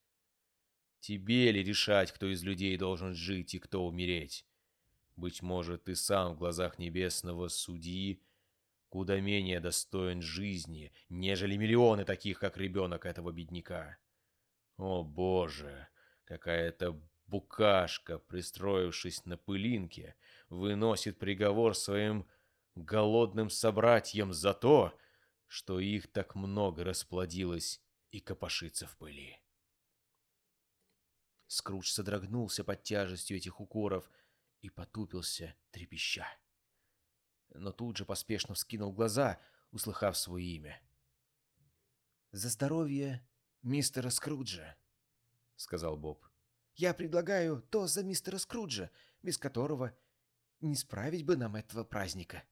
[1.02, 4.46] Тебе ли решать, кто из людей должен жить и кто умереть?
[5.18, 8.22] Быть может, ты сам в глазах небесного судьи
[8.88, 13.98] куда менее достоин жизни, нежели миллионы таких, как ребенок этого бедняка.
[14.78, 15.90] О, Боже,
[16.24, 20.16] какая-то букашка, пристроившись на пылинке,
[20.50, 22.28] выносит приговор своим
[22.76, 24.98] голодным собратьям за то,
[25.48, 29.40] что их так много расплодилось и копошится в пыли.
[31.48, 34.10] Скрудж содрогнулся под тяжестью этих укоров
[34.62, 36.28] и потупился, трепеща.
[37.50, 39.40] Но тут же поспешно вскинул глаза,
[39.72, 40.82] услыхав свое имя.
[42.32, 43.26] «За здоровье
[43.62, 44.76] мистера Скруджа»,—
[45.56, 46.26] сказал Боб.
[46.76, 48.90] «Я предлагаю то за мистера Скруджа,
[49.22, 49.96] без которого
[50.62, 52.44] не справить бы нам этого праздника.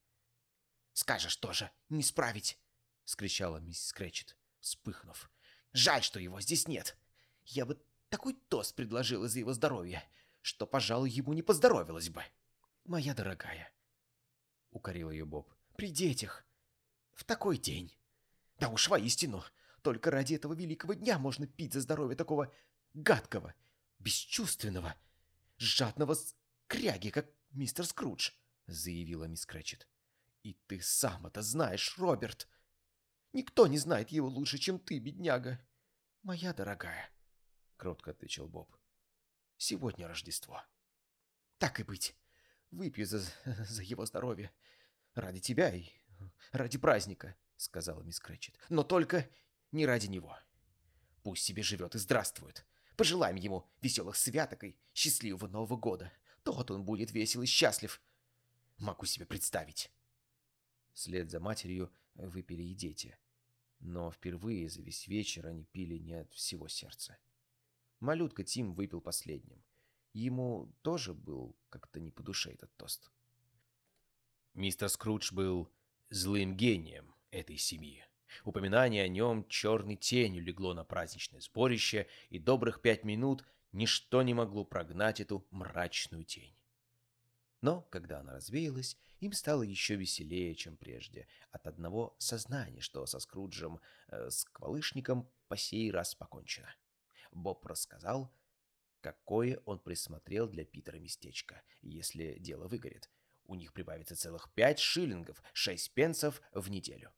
[0.93, 2.59] Скажешь тоже, не справить,
[3.03, 5.31] скричала миссис Кречет, вспыхнув.
[5.71, 6.95] Жаль, что его здесь нет.
[7.45, 10.03] Я бы такой тост предложила за его здоровье,
[10.41, 12.23] что, пожалуй, ему не поздоровилось бы.
[12.85, 13.71] Моя дорогая,
[14.71, 16.45] укорил ее Боб, при детях,
[17.13, 17.97] в такой день.
[18.59, 19.43] Да уж воистину,
[19.81, 22.53] только ради этого великого дня можно пить за здоровье такого
[22.93, 23.55] гадкого,
[24.03, 24.95] бесчувственного,
[25.57, 28.31] жадного скряги, как мистер Скрудж»,—
[28.67, 29.87] заявила мисс Крэчет.
[30.43, 32.47] «И ты сам это знаешь, Роберт.
[33.31, 35.59] Никто не знает его лучше, чем ты, бедняга.
[36.21, 37.09] Моя дорогая»,—
[37.77, 38.75] кротко отвечал Боб.
[39.57, 40.61] «Сегодня Рождество.
[41.57, 42.15] Так и быть.
[42.71, 44.51] Выпью за, за его здоровье.
[45.13, 45.89] Ради тебя и
[46.51, 48.59] ради праздника»,— сказала мисс Крэчет.
[48.69, 49.29] «Но только
[49.71, 50.37] не ради него.
[51.23, 52.65] Пусть себе живет и здравствует.
[52.95, 56.11] Пожелаем ему веселых святок и счастливого Нового года.
[56.43, 58.01] Тот он будет весел и счастлив.
[58.77, 59.91] Могу себе представить.
[60.93, 63.17] Вслед за матерью выпили и дети.
[63.79, 67.17] Но впервые за весь вечер они пили не от всего сердца.
[67.99, 69.63] Малютка Тим выпил последним.
[70.13, 73.11] Ему тоже был как-то не по душе этот тост.
[74.53, 75.71] Мистер Скрудж был
[76.09, 78.05] злым гением этой семьи.
[78.43, 84.33] Упоминание о нем черной тенью легло на праздничное сборище, и добрых пять минут ничто не
[84.33, 86.55] могло прогнать эту мрачную тень.
[87.61, 93.19] Но, когда она развеялась, им стало еще веселее, чем прежде, от одного сознания, что со
[93.19, 96.75] Скруджем, э, с Квалышником по сей раз покончено.
[97.31, 98.29] Боб рассказал,
[98.99, 103.09] какое он присмотрел для Питера местечко, если дело выгорит.
[103.45, 107.13] У них прибавится целых пять шиллингов, шесть пенсов в неделю.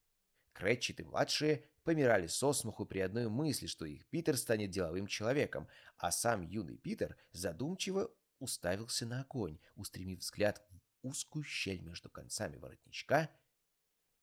[0.56, 5.68] Крэтчет и младшие помирали со смеху при одной мысли, что их Питер станет деловым человеком,
[5.98, 12.56] а сам юный Питер задумчиво уставился на огонь, устремив взгляд в узкую щель между концами
[12.56, 13.30] воротничка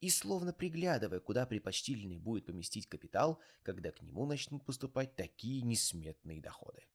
[0.00, 6.40] и, словно приглядывая, куда предпочтительнее будет поместить капитал, когда к нему начнут поступать такие несметные
[6.40, 6.86] доходы.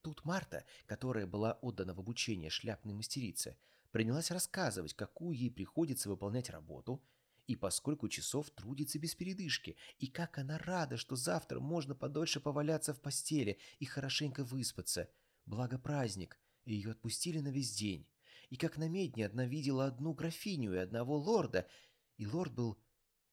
[0.00, 3.58] Тут Марта, которая была отдана в обучение шляпной мастерице,
[3.90, 7.04] принялась рассказывать, какую ей приходится выполнять работу
[7.46, 12.94] и поскольку часов трудится без передышки, и как она рада, что завтра можно подольше поваляться
[12.94, 15.08] в постели и хорошенько выспаться–
[15.46, 18.08] Благо праздник, и ее отпустили на весь день.
[18.48, 21.68] И как на медне одна видела одну графиню и одного лорда,
[22.16, 22.78] и лорд был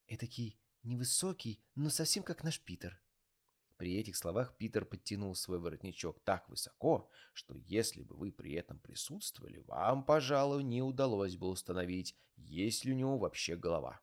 [0.08, 3.02] этакий невысокий, но совсем как наш Питер.
[3.82, 8.78] При этих словах Питер подтянул свой воротничок так высоко, что если бы вы при этом
[8.78, 14.00] присутствовали, вам, пожалуй, не удалось бы установить, есть ли у него вообще голова.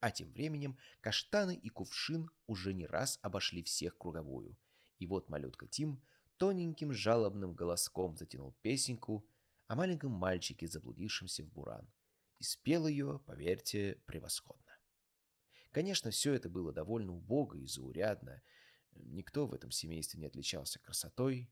[0.00, 4.58] А тем временем каштаны и кувшин уже не раз обошли всех круговую.
[4.98, 6.02] И вот малютка Тим
[6.36, 9.26] тоненьким жалобным голоском затянул песенку
[9.68, 11.90] о маленьком мальчике, заблудившемся в буран.
[12.40, 14.76] И спел ее, поверьте, превосходно.
[15.70, 18.42] Конечно, все это было довольно убого и заурядно.
[18.96, 21.50] Никто в этом семействе не отличался красотой.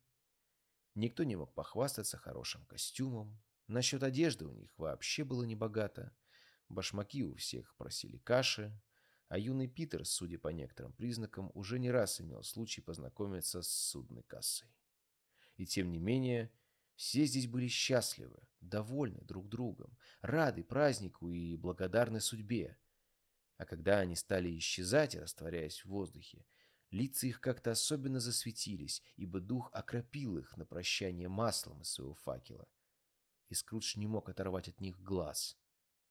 [0.95, 3.41] Никто не мог похвастаться хорошим костюмом.
[3.67, 6.15] Насчет одежды у них вообще было небогато.
[6.69, 8.79] Башмаки у всех просили каши,
[9.29, 14.23] а юный Питер, судя по некоторым признакам, уже не раз имел случай познакомиться с судной
[14.23, 14.69] кассой.
[15.57, 16.51] И тем не менее,
[16.95, 22.77] все здесь были счастливы, довольны друг другом, рады празднику и благодарны судьбе.
[23.57, 26.45] А когда они стали исчезать, растворяясь в воздухе,
[26.93, 32.67] лица их как-то особенно засветились, ибо дух окропил их на прощание маслом из своего факела.
[33.49, 35.57] И Скрудж не мог оторвать от них глаз,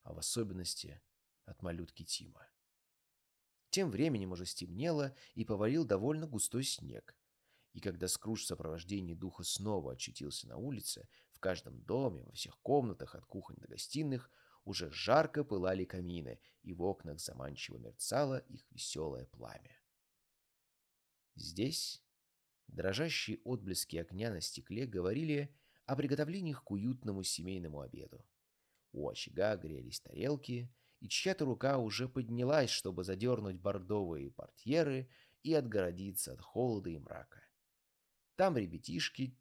[0.03, 1.01] а в особенности
[1.45, 2.47] от малютки Тима.
[3.71, 7.17] Тем временем уже стемнело и повалил довольно густой снег.
[7.73, 12.59] И когда Скрудж в сопровождении духа снова очутился на улице, в каждом доме, во всех
[12.59, 14.31] комнатах, от кухонь до гостиных,
[14.65, 19.82] уже жарко пылали камины, и в окнах заманчиво мерцало их веселое пламя.
[21.35, 22.03] Здесь
[22.69, 25.55] дрожащие отблески огня на стекле говорили
[25.87, 28.25] о приготовлениях к уютному семейному обеду.
[28.93, 30.71] У очага грелись тарелки,
[31.01, 35.09] и чья-то рука уже поднялась, чтобы задернуть бордовые портьеры
[35.43, 37.43] и отгородиться от холода и мрака.
[38.37, 39.37] Там ребятишки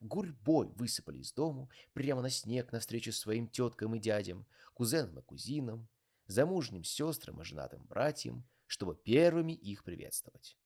[0.00, 5.88] гурьбой высыпали из дому прямо на снег навстречу своим теткам и дядям, кузенам и кузинам,
[6.26, 10.56] замужним сестрам и женатым братьям, чтобы первыми их приветствовать.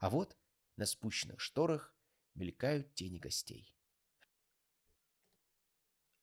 [0.00, 0.34] А вот
[0.76, 1.94] на спущенных шторах
[2.34, 3.76] мелькают тени гостей.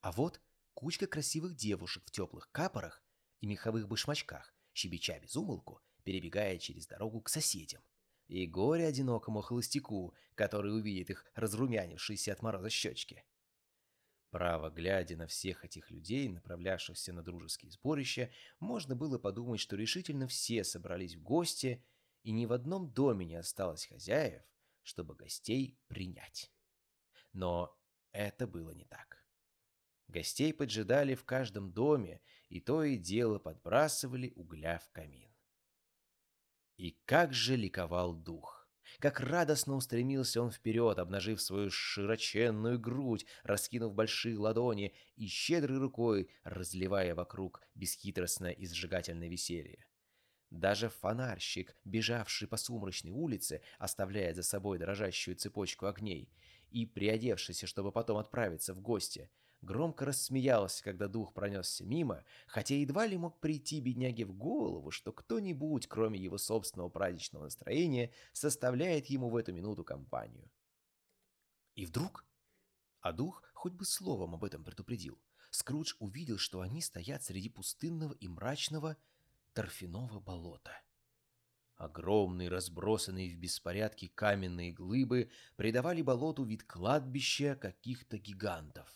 [0.02, 0.42] А вот
[0.74, 3.04] кучка красивых девушек в теплых капорах
[3.40, 7.84] и меховых башмачках, щебеча без умолку, перебегая через дорогу к соседям.
[8.28, 13.24] И горе одинокому холостяку, который увидит их разрумянившиеся от мороза щечки.
[14.32, 20.28] Право, глядя на всех этих людей, направлявшихся на дружеские сборища, можно было подумать, что решительно
[20.28, 21.86] все собрались в гости,
[22.28, 24.44] и ни в одном доме не осталось хозяев,
[24.84, 26.52] чтобы гостей принять.
[27.32, 27.74] Но
[28.12, 29.24] это было не так.
[30.10, 35.34] Гостей поджидали в каждом доме, и то и дело подбрасывали угля в камин.
[36.76, 38.70] И как же ликовал дух!
[39.00, 46.30] Как радостно устремился он вперед, обнажив свою широченную грудь, раскинув большие ладони и щедрой рукой
[46.44, 49.87] разливая вокруг бесхитростное и сжигательное веселье.
[50.50, 56.30] Даже фонарщик, бежавший по сумрачной улице, оставляя за собой дрожащую цепочку огней,
[56.70, 59.30] и приодевшийся, чтобы потом отправиться в гости,
[59.62, 65.12] громко рассмеялся, когда дух пронесся мимо, хотя едва ли мог прийти бедняге в голову, что
[65.12, 70.50] кто-нибудь, кроме его собственного праздничного настроения, составляет ему в эту минуту компанию.
[71.76, 72.26] И вдруг,
[73.02, 75.20] а дух хоть бы словом об этом предупредил,
[75.50, 78.98] Скрудж увидел, что они стоят среди пустынного и мрачного
[79.58, 80.84] торфяного болота.
[81.78, 88.88] Огромные, разбросанные в беспорядке каменные глыбы придавали болоту вид кладбища каких-то гигантов.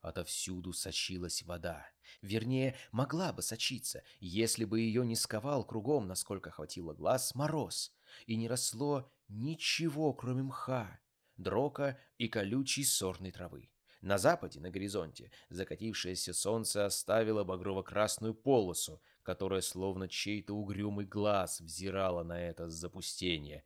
[0.00, 1.86] Отовсюду сочилась вода.
[2.22, 7.94] Вернее, могла бы сочиться, если бы ее не сковал кругом, насколько хватило глаз, мороз,
[8.26, 10.98] и не росло ничего, кроме мха,
[11.36, 13.70] дрока и колючей сорной травы.
[14.00, 22.22] На западе, на горизонте, закатившееся солнце оставило багрово-красную полосу, которая словно чей-то угрюмый глаз взирала
[22.22, 23.64] на это запустение.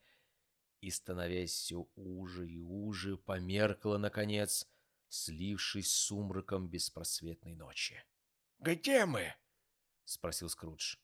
[0.81, 4.67] И, становясь все уже и уже, померкла, наконец,
[5.09, 8.03] слившись с сумраком беспросветной ночи.
[8.59, 9.35] «Где мы?»—
[10.05, 10.97] спросил Скрудж.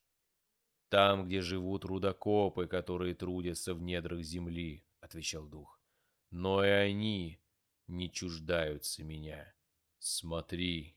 [0.89, 5.81] «Там, где живут рудокопы, которые трудятся в недрах земли»,— отвечал дух.
[6.31, 7.41] «Но и они
[7.87, 9.55] не чуждаются меня.
[9.99, 10.97] Смотри».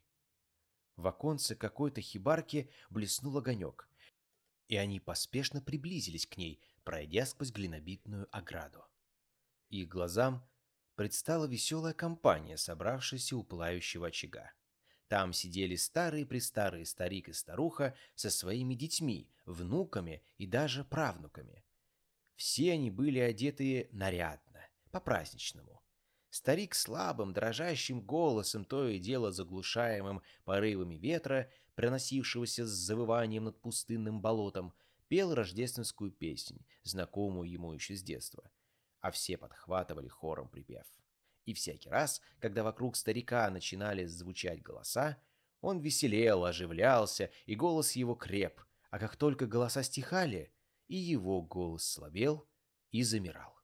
[0.96, 3.90] В оконце какой-то хибарки блеснул огонек,
[4.68, 8.84] и они поспешно приблизились к ней, пройдя сквозь глинобитную ограду.
[9.70, 10.46] Их глазам
[10.96, 14.52] предстала веселая компания, собравшаяся у пылающего очага.
[15.08, 21.64] Там сидели старые-престарые старик и старуха со своими детьми, внуками и даже правнуками.
[22.36, 24.62] Все они были одеты нарядно,
[24.92, 25.82] по-праздничному.
[26.30, 34.22] Старик слабым, дрожащим голосом, то и дело заглушаемым порывами ветра, проносившегося с завыванием над пустынным
[34.22, 34.74] болотом,
[35.08, 38.52] пел рождественскую песнь, знакомую ему еще с детства.
[39.02, 40.86] А все подхватывали хором припев.
[41.46, 45.18] И всякий раз, когда вокруг старика начинали звучать голоса,
[45.62, 48.62] он веселел, оживлялся, и голос его креп,
[48.92, 50.54] а как только голоса стихали,
[50.88, 52.48] и его голос слабел
[52.92, 53.56] и замирал.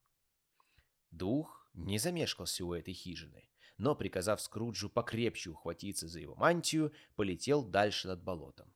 [1.11, 7.63] Дух не замешкался у этой хижины, но, приказав Скруджу покрепче ухватиться за его мантию, полетел
[7.63, 8.73] дальше над болотом.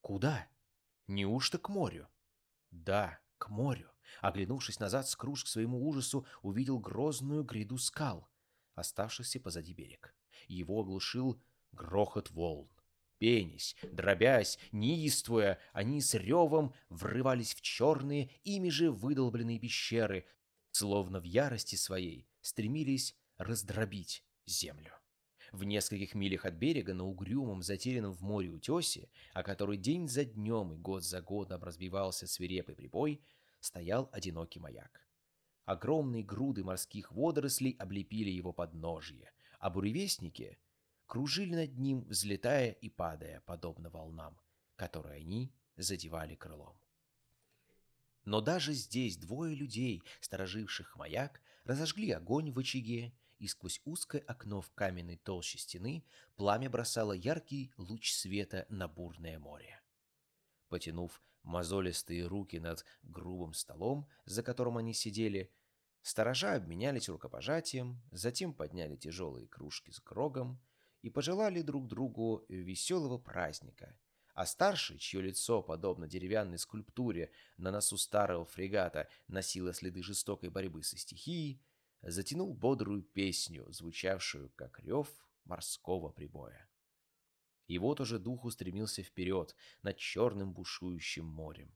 [0.00, 0.48] Куда?
[1.06, 2.08] Неужто к морю?
[2.70, 3.90] Да, к морю.
[4.20, 8.28] Оглянувшись назад, Скрудж к своему ужасу увидел грозную гряду скал,
[8.74, 10.14] оставшихся позади берег.
[10.48, 11.42] Его оглушил
[11.72, 12.68] грохот волн.
[13.18, 20.26] Пенясь, дробясь, неистуя, они с ревом врывались в черные, ими же выдолбленные пещеры,
[20.72, 24.92] словно в ярости своей стремились раздробить землю.
[25.52, 30.24] В нескольких милях от берега, на угрюмом, затерянном в море утесе, о который день за
[30.24, 33.22] днем и год за годом разбивался свирепый прибой,
[33.60, 35.06] стоял одинокий маяк.
[35.66, 40.58] Огромные груды морских водорослей облепили его подножье, а буревестники
[41.06, 44.40] кружили над ним, взлетая и падая, подобно волнам,
[44.76, 46.81] которые они задевали крылом.
[48.24, 54.60] Но даже здесь двое людей, стороживших маяк, разожгли огонь в очаге, и сквозь узкое окно
[54.60, 56.04] в каменной толще стены
[56.36, 59.80] пламя бросало яркий луч света на бурное море.
[60.68, 65.52] Потянув мозолистые руки над грубым столом, за которым они сидели,
[66.02, 70.62] сторожа обменялись рукопожатием, затем подняли тяжелые кружки с крогом
[71.00, 73.98] и пожелали друг другу веселого праздника—
[74.34, 80.82] а старший, чье лицо, подобно деревянной скульптуре на носу старого фрегата, носило следы жестокой борьбы
[80.82, 81.62] со стихией,
[82.02, 85.08] затянул бодрую песню, звучавшую как рев
[85.44, 86.68] морского прибоя.
[87.66, 91.74] И вот уже дух устремился вперед над черным бушующим морем.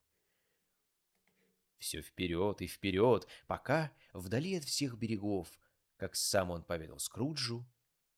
[1.78, 5.48] Все вперед и вперед, пока вдали от всех берегов,
[5.96, 7.66] как сам он поведал Скруджу,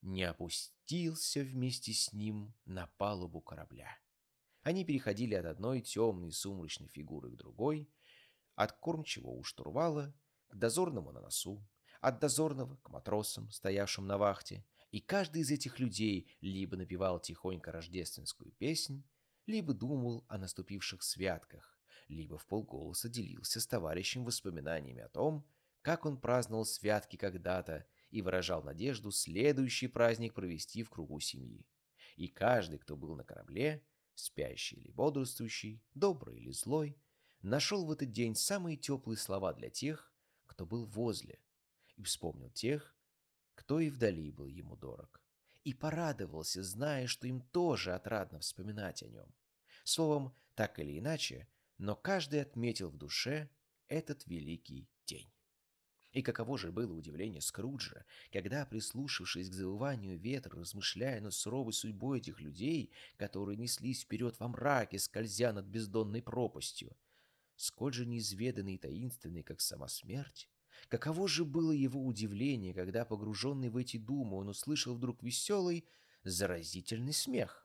[0.00, 3.98] не опустился вместе с ним на палубу корабля.
[4.62, 7.88] Они переходили от одной темной сумрачной фигуры к другой,
[8.54, 10.14] от кормчего у штурвала
[10.48, 11.64] к дозорному на носу,
[12.00, 17.72] от дозорного к матросам, стоявшим на вахте, и каждый из этих людей либо напевал тихонько
[17.72, 19.04] рождественскую песнь,
[19.46, 21.78] либо думал о наступивших святках,
[22.08, 25.46] либо в полголоса делился с товарищем воспоминаниями о том,
[25.82, 31.66] как он праздновал святки когда-то и выражал надежду следующий праздник провести в кругу семьи.
[32.16, 33.84] И каждый, кто был на корабле,
[34.18, 36.96] спящий или бодрствующий, добрый или злой,
[37.42, 40.12] нашел в этот день самые теплые слова для тех,
[40.46, 41.38] кто был возле,
[41.96, 42.96] и вспомнил тех,
[43.54, 45.22] кто и вдали был ему дорог,
[45.64, 49.34] и порадовался, зная, что им тоже отрадно вспоминать о нем.
[49.84, 51.48] Словом, так или иначе,
[51.78, 53.48] но каждый отметил в душе
[53.88, 55.30] этот великий день.
[56.18, 62.18] И каково же было удивление Скруджа, когда, прислушавшись к завыванию ветра, размышляя над суровой судьбой
[62.18, 66.96] этих людей, которые неслись вперед во мраке, скользя над бездонной пропастью,
[67.54, 70.50] сколь же неизведанный и таинственный, как сама смерть,
[70.88, 75.86] каково же было его удивление, когда, погруженный в эти думы, он услышал вдруг веселый,
[76.24, 77.64] заразительный смех.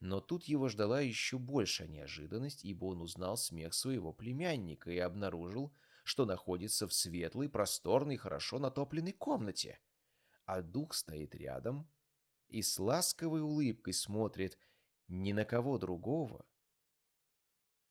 [0.00, 5.72] Но тут его ждала еще большая неожиданность, ибо он узнал смех своего племянника и обнаружил,
[6.10, 9.78] что находится в светлой, просторной, хорошо натопленной комнате.
[10.44, 11.88] А дух стоит рядом
[12.48, 14.58] и с ласковой улыбкой смотрит
[15.06, 16.44] ни на кого другого,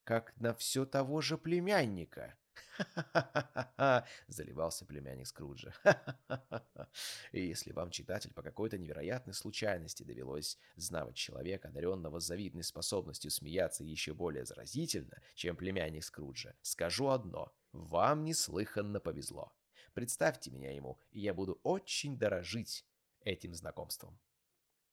[0.04, 2.36] как на все того же племянника.
[2.76, 5.70] «Ха-ха-ха-ха!»— заливался племянник Скруджа.
[5.82, 6.90] «Ха-ха-ха-ха!»
[7.32, 14.12] Если вам, читатель, по какой-то невероятной случайности довелось знавать человека, одаренного завидной способностью смеяться еще
[14.12, 19.52] более заразительно, чем племянник Скруджа, скажу одно— вам неслыханно повезло.
[19.94, 22.86] Представьте меня ему, и я буду очень дорожить
[23.22, 24.18] этим знакомством.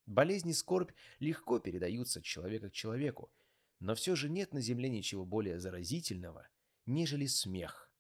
[0.06, 3.32] Болезни и скорбь легко передаются от человека к человеку,
[3.80, 6.48] но все же нет на земле ничего более заразительного,
[6.86, 7.92] нежели смех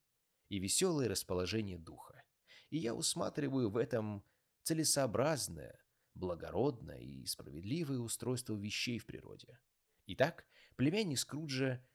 [0.50, 2.24] и веселое расположение духа.
[2.70, 4.24] И я усматриваю в этом
[4.64, 5.80] целесообразное,
[6.16, 9.60] благородное и справедливое устройство вещей в природе.
[10.08, 11.86] Итак, племянник Скруджа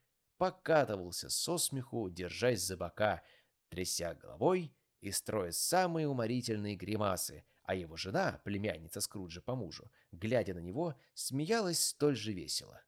[0.43, 3.23] покатывался со смеху, держась за бока,
[3.69, 10.53] тряся головой и строя самые уморительные гримасы, а его жена, племянница Скруджа по мужу, глядя
[10.53, 12.83] на него, смеялась столь же весело.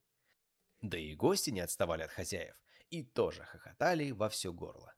[0.82, 4.94] Да и гости не отставали от хозяев и тоже хохотали во все горло.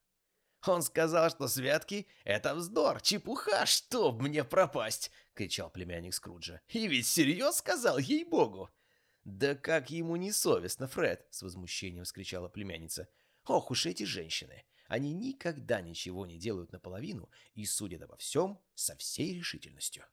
[0.66, 6.62] «Он сказал, что святки— это вздор, чепуха, чтоб мне пропасть!»— кричал племянник Скруджа.
[6.70, 8.72] «И ведь всерьез сказал, ей-богу!»
[9.28, 13.10] «Да как ему не совестно, Фред!»— с возмущением вскричала племянница.
[13.44, 14.64] «Ох уж эти женщины!
[14.88, 20.06] Они никогда ничего не делают наполовину и судят обо всем со всей решительностью».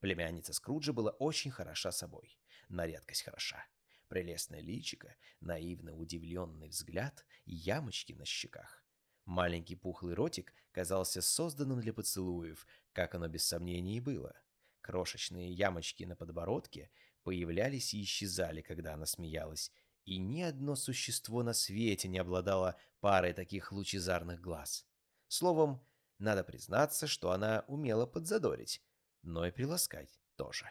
[0.00, 2.38] Племянница Скруджа была очень хороша собой,
[2.68, 3.64] на редкость хороша.
[4.08, 8.84] Прелестное личико, наивно удивленный взгляд и ямочки на щеках.
[9.24, 14.36] Маленький пухлый ротик казался созданным для поцелуев, как оно без сомнений и было.
[14.82, 16.90] Крошечные ямочки на подбородке
[17.24, 19.72] появлялись и исчезали, когда она смеялась,
[20.04, 24.86] и ни одно существо на свете не обладало парой таких лучезарных глаз.
[25.28, 25.84] Словом,
[26.18, 28.80] надо признаться, что она умела подзадорить,
[29.22, 30.70] но и приласкать тоже.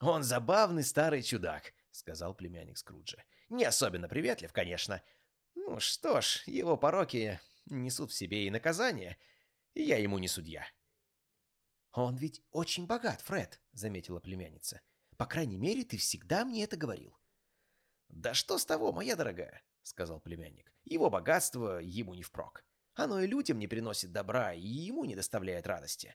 [0.00, 3.24] «Он забавный старый чудак»,— сказал племянник Скруджа.
[3.48, 5.02] «Не особенно приветлив, конечно.
[5.54, 9.16] Ну что ж, его пороки несут в себе и наказание,
[9.74, 10.66] и я ему не судья».
[11.98, 14.80] «Он ведь очень богат, Фред»,— заметила племянница.
[15.16, 17.18] «По крайней мере, ты всегда мне это говорил».
[18.08, 20.72] «Да что с того, моя дорогая?»— сказал племянник.
[20.84, 22.64] «Его богатство ему не впрок.
[22.94, 26.14] Оно и людям не приносит добра, и ему не доставляет радости.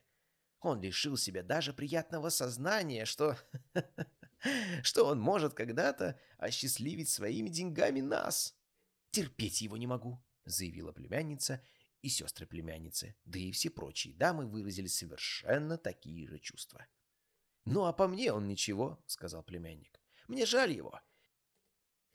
[0.60, 3.36] Он лишил себя даже приятного сознания, что...
[4.82, 8.56] что он может когда-то осчастливить своими деньгами нас.
[9.10, 11.62] Терпеть его не могу, заявила племянница
[12.04, 16.86] и сестры племянницы, да и все прочие дамы выразили совершенно такие же чувства.
[17.64, 19.98] «Ну, а по мне он ничего»,— сказал племянник.
[20.28, 21.00] «Мне жаль его.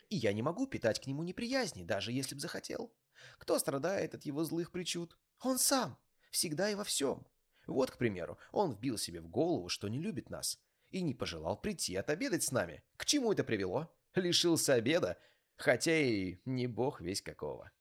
[0.10, 2.94] И я не могу питать к нему неприязни, даже если б захотел.
[3.40, 5.18] Кто страдает от его злых причуд?
[5.40, 5.98] Он сам,
[6.30, 7.26] всегда и во всем.
[7.66, 10.60] Вот, к примеру, он вбил себе в голову, что не любит нас,
[10.90, 12.84] и не пожелал прийти отобедать с нами.
[12.96, 13.92] К чему это привело?
[14.14, 15.18] Лишился обеда,
[15.56, 17.72] хотя и не бог весь какого.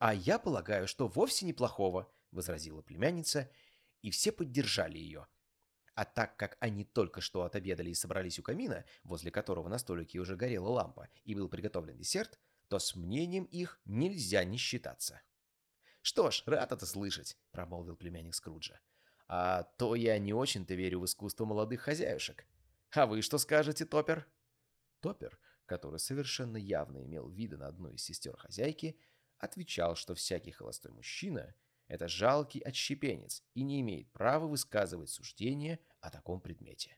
[0.00, 3.48] «А я полагаю, что вовсе неплохого»,— возразила племянница,
[4.02, 5.28] и все поддержали ее.
[5.94, 10.18] А так как они только что отобедали и собрались у камина, возле которого на столике
[10.18, 15.20] уже горела лампа и был приготовлен десерт, то с мнением их нельзя не считаться.
[16.02, 18.80] «Что ж, рад это слышать»,— промолвил племянник Скруджа.
[19.32, 22.44] А то я не очень-то верю в искусство молодых хозяюшек.
[22.90, 24.26] А вы что скажете, Топер?
[24.98, 28.98] Топер, который совершенно явно имел виды на одну из сестер хозяйки,
[29.40, 31.54] отвечал, что всякий холостой мужчина—
[31.88, 36.96] это жалкий отщепенец и не имеет права высказывать суждение о таком предмете.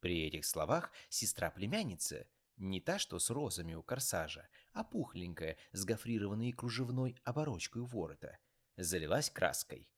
[0.00, 6.52] При этих словах сестра-племянница, не та, что с розами у корсажа, а пухленькая, с гофрированной
[6.52, 8.38] кружевной оборочкой у ворота,
[8.76, 9.88] залилась краской.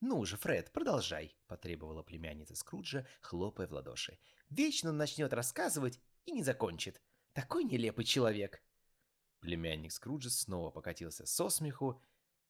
[0.00, 4.18] «Ну же, Фред, продолжай»,— потребовала племянница Скруджа, хлопая в ладоши.
[4.48, 7.00] «Вечно он начнет рассказывать и не закончит.
[7.32, 8.62] Такой нелепый человек».
[9.40, 12.02] Племянник Скруджа снова покатился со смеху,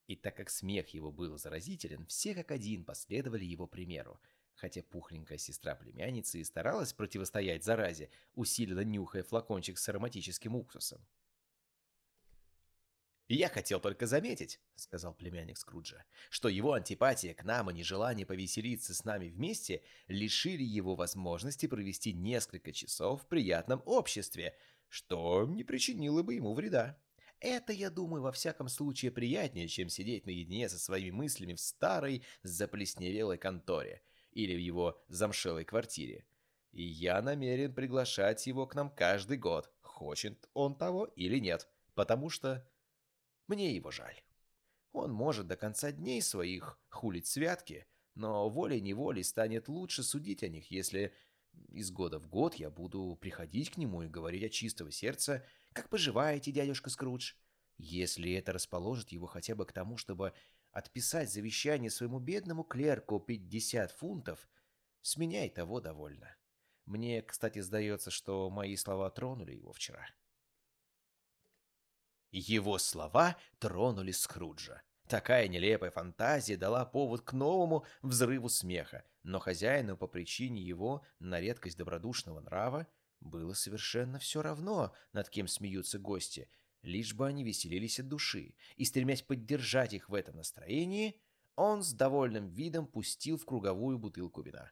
[0.06, 4.20] и так как смех его был заразителен, все как один последовали его примеру,
[4.54, 11.06] хотя пухленькая сестра племянницы и старалась противостоять заразе, усиленно нюхая флакончик с ароматическим уксусом.
[13.30, 18.94] «Я хотел только заметить»,— сказал племянник Скруджа, «что его антипатия к нам и нежелание повеселиться
[18.94, 24.56] с нами вместе лишили его возможности провести несколько часов в приятном обществе,
[24.88, 26.98] что не причинило бы ему вреда.
[27.40, 32.24] Это, я думаю, во всяком случае приятнее, чем сидеть наедине со своими мыслями в старой
[32.42, 36.26] заплесневелой конторе или в его замшелой квартире.
[36.72, 42.28] И я намерен приглашать его к нам каждый год, хочет он того или нет, потому
[42.28, 42.68] что
[43.46, 44.20] мне его жаль.
[44.92, 50.70] Он может до конца дней своих хулить святки, но волей-неволей станет лучше судить о них,
[50.70, 51.14] если
[51.68, 55.88] Из года в год я буду приходить к нему и говорить от чистого сердца, «Как
[55.88, 57.34] поживаете, дядюшка Скрудж?»
[57.76, 60.34] Если это расположит его хотя бы к тому, чтобы
[60.72, 64.48] отписать завещание своему бедному клерку 50 фунтов,
[65.02, 66.36] с меня и того довольно.
[66.86, 70.08] Мне, кстати, сдается, что мои слова тронули его вчера.
[72.30, 74.82] Его слова тронули Скруджа.
[75.08, 81.40] Такая нелепая фантазия дала повод к новому взрыву смеха, но хозяину по причине его на
[81.40, 82.86] редкость добродушного нрава
[83.20, 86.46] было совершенно все равно, над кем смеются гости,
[86.82, 91.18] лишь бы они веселились от души, и, стремясь поддержать их в этом настроении,
[91.56, 94.70] он с довольным видом пустил в круговую бутылку вина.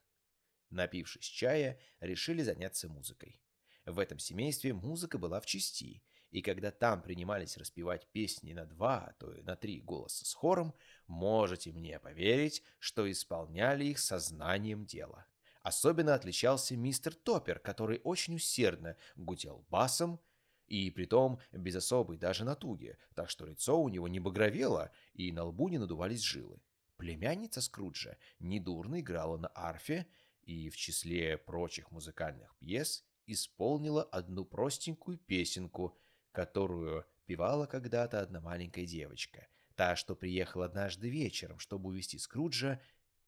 [0.68, 3.40] Напившись чая, решили заняться музыкой.
[3.86, 9.06] В этом семействе музыка была в чести, и когда там принимались распевать песни на два,
[9.08, 10.74] а то и на три голоса с хором,
[11.06, 15.26] можете мне поверить, что исполняли их сознанием дела.
[15.62, 20.20] Особенно отличался мистер Топпер, который очень усердно гудел басом,
[20.66, 25.44] и притом без особой даже натуги, так что лицо у него не багровело, и на
[25.44, 26.60] лбу не надувались жилы.
[26.96, 30.06] Племянница Скруджа недурно играла на арфе,
[30.42, 35.96] и в числе прочих музыкальных пьес исполнила одну простенькую песенку,
[36.36, 42.78] которую певала когда-то одна маленькая девочка, та, что приехала однажды вечером, чтобы увезти Скруджа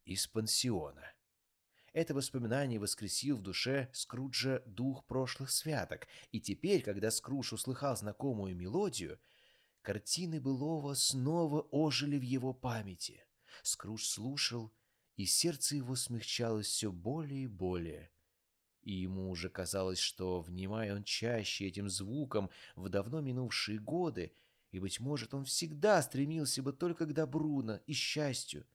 [0.05, 1.11] из пансиона.
[1.95, 8.55] Это воспоминание воскресил в душе Скруджа дух прошлых святок, и теперь, когда Скрудж услыхал знакомую
[8.55, 9.19] мелодию,
[9.81, 13.25] картины былого снова ожили в его памяти.
[13.63, 14.71] Скрудж слушал,
[15.17, 18.11] и сердце его смягчалось все более и более—
[18.89, 24.33] и ему уже казалось, что, внимая он чаще этим звуком в давно минувшие годы,
[24.71, 28.67] и, быть может, он всегда стремился бы только к добру и счастью,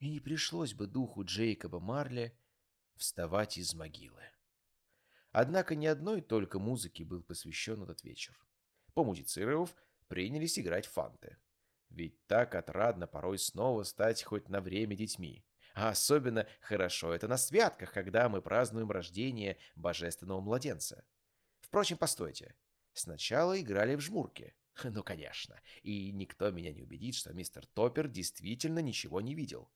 [0.00, 2.36] и не пришлось бы духу Джейкоба Марли
[2.96, 4.24] вставать из могилы.
[5.30, 8.36] Однако ни одной только музыке был посвящен этот вечер.
[8.94, 9.76] Помузицировав,
[10.08, 11.36] принялись играть фанты.
[11.88, 15.44] Ведь так отрадно порой снова стать хоть на время детьми.
[15.74, 21.04] А особенно хорошо это на святках, когда мы празднуем рождение божественного младенца.
[21.60, 22.54] Впрочем, постойте.
[22.92, 24.54] Сначала играли в жмурки.
[24.84, 25.60] Ну, конечно.
[25.82, 29.70] И никто меня не убедит, что мистер Топпер действительно ничего не видел.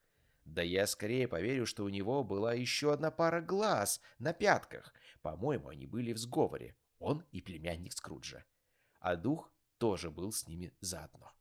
[0.45, 4.93] Да я скорее поверю, что у него была еще одна пара глаз на пятках.
[5.21, 6.75] По-моему, они были в сговоре.
[6.99, 8.45] Он и племянник Скруджа.
[8.99, 11.33] А дух тоже был с ними заодно.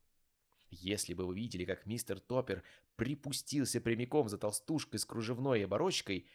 [0.70, 2.62] Если бы вы видели, как мистер Топпер
[2.96, 6.28] припустился прямиком за толстушкой с кружевной оборочкой,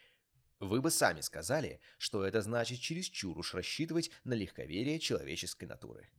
[0.59, 6.09] вы бы сами сказали, что это значит чересчур уж рассчитывать на легковерие человеческой натуры.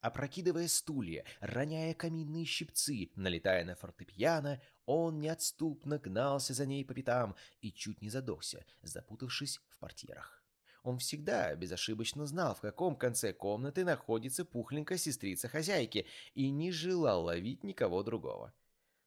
[0.00, 7.34] Опрокидывая стулья, роняя каминные щипцы, налетая на фортепиано, он неотступно гнался за ней по пятам
[7.60, 10.45] и чуть не задохся, запутавшись в портьерах.
[10.86, 17.24] Он всегда безошибочно знал, в каком конце комнаты находится пухленькая сестрица хозяйки, и не желал
[17.24, 18.54] ловить никого другого.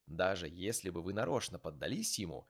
[0.05, 2.49] Даже если бы вы нарочно поддались ему,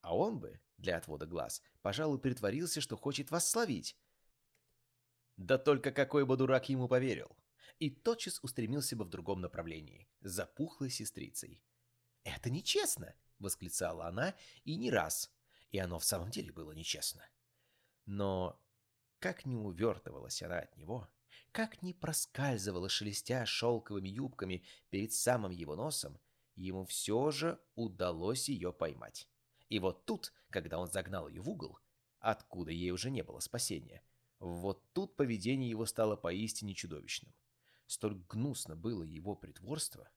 [0.00, 3.98] а он бы, для отвода глаз, пожалуй, притворился, что хочет вас словить.
[5.36, 7.36] Да только какой бы дурак ему поверил.
[7.80, 11.62] И тотчас устремился бы в другом направлении, за пухлой сестрицей.
[12.24, 15.30] «Это нечестно!»— восклицала она, и не раз.
[15.70, 17.28] И оно в самом деле было нечестно.
[18.06, 18.58] Но
[19.20, 21.08] как не увертывалась она от него,
[21.52, 26.18] как не проскальзывала, шелестя шелковыми юбками перед самым его носом,
[26.56, 29.28] ему все же удалось ее поймать.
[29.68, 31.78] И вот тут, когда он загнал ее в угол,
[32.18, 34.02] откуда ей уже не было спасения,
[34.38, 37.32] вот тут поведение его стало поистине чудовищным.
[37.86, 40.08] Столь гнусно было его притворство,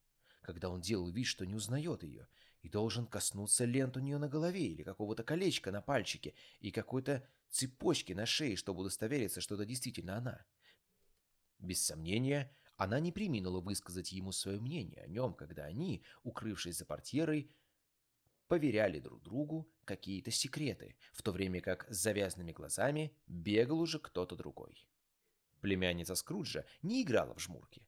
[0.42, 2.28] когда он делал вид, что не узнает ее,
[2.62, 7.28] и должен коснуться лент у нее на голове или какого-то колечка на пальчике и какой-то
[7.54, 10.46] цепочки на шее, чтобы удостовериться, что это действительно она.
[11.60, 16.86] Без сомнения, она не приминула высказать ему свое мнение о нем, когда они, укрывшись за
[16.86, 17.52] портьерой,
[18.48, 24.36] поверяли друг другу какие-то секреты, в то время как с завязанными глазами бегал уже кто-то
[24.36, 24.88] другой.
[25.62, 27.88] Племянница Скруджа не играла в жмурки.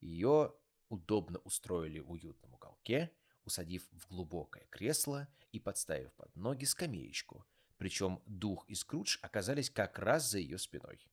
[0.00, 0.54] Ее
[0.90, 3.10] удобно устроили в уютном уголке,
[3.44, 7.46] усадив в глубокое кресло и подставив под ноги скамеечку,
[7.76, 11.06] причем Дух и Скрудж оказались как раз за ее спиной.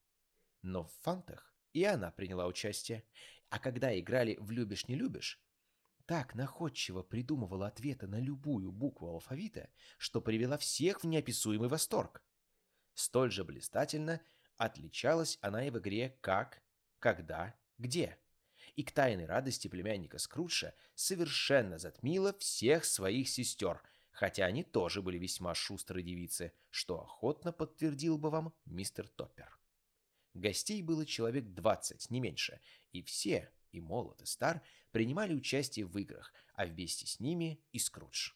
[0.62, 3.04] Но в фантах и она приняла участие,
[3.50, 5.42] а когда играли в «любишь-не любишь»,
[6.06, 12.24] так находчиво придумывала ответы на любую букву алфавита, что привела всех в неописуемый восторг.
[12.94, 14.22] Столь же блистательно
[14.58, 16.62] отличалась она и в игре «как»,
[17.00, 18.18] «когда», «где».
[18.76, 23.82] И к тайной радости племянника Скрудша совершенно затмила всех своих сестер–
[24.12, 29.58] хотя они тоже были весьма шустрые девицы, что охотно подтвердил бы вам мистер Топпер.
[30.34, 35.98] Гостей было человек двадцать, не меньше, и все, и молод, и стар, принимали участие в
[35.98, 38.32] играх, а вместе с ними и Скрудж.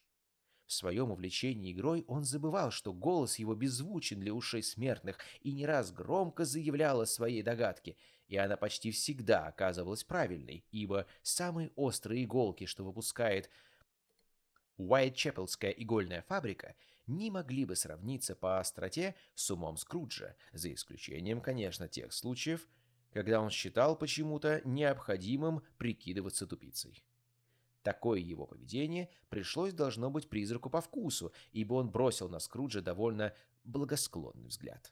[0.65, 5.65] В своем увлечении игрой он забывал, что голос его беззвучен для ушей смертных, и не
[5.65, 7.97] раз громко заявлял о своей догадке,
[8.27, 13.49] и она почти всегда оказывалась правильной, ибо самые острые иголки, что выпускает
[14.77, 16.75] Уайтчепелская игольная фабрика,
[17.07, 22.67] не могли бы сравниться по остроте с умом Скруджа, за исключением, конечно, тех случаев,
[23.11, 27.03] когда он считал почему-то необходимым прикидываться тупицей.
[27.83, 33.33] Такое его поведение пришлось, должно быть, призраку по вкусу, ибо он бросил на Скруджа довольно
[33.63, 34.91] благосклонный взгляд.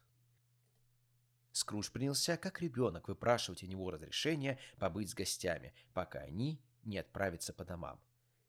[1.51, 7.53] Скрудж принялся, как ребенок, выпрашивать у него разрешения побыть с гостями, пока они не отправятся
[7.53, 7.99] по домам.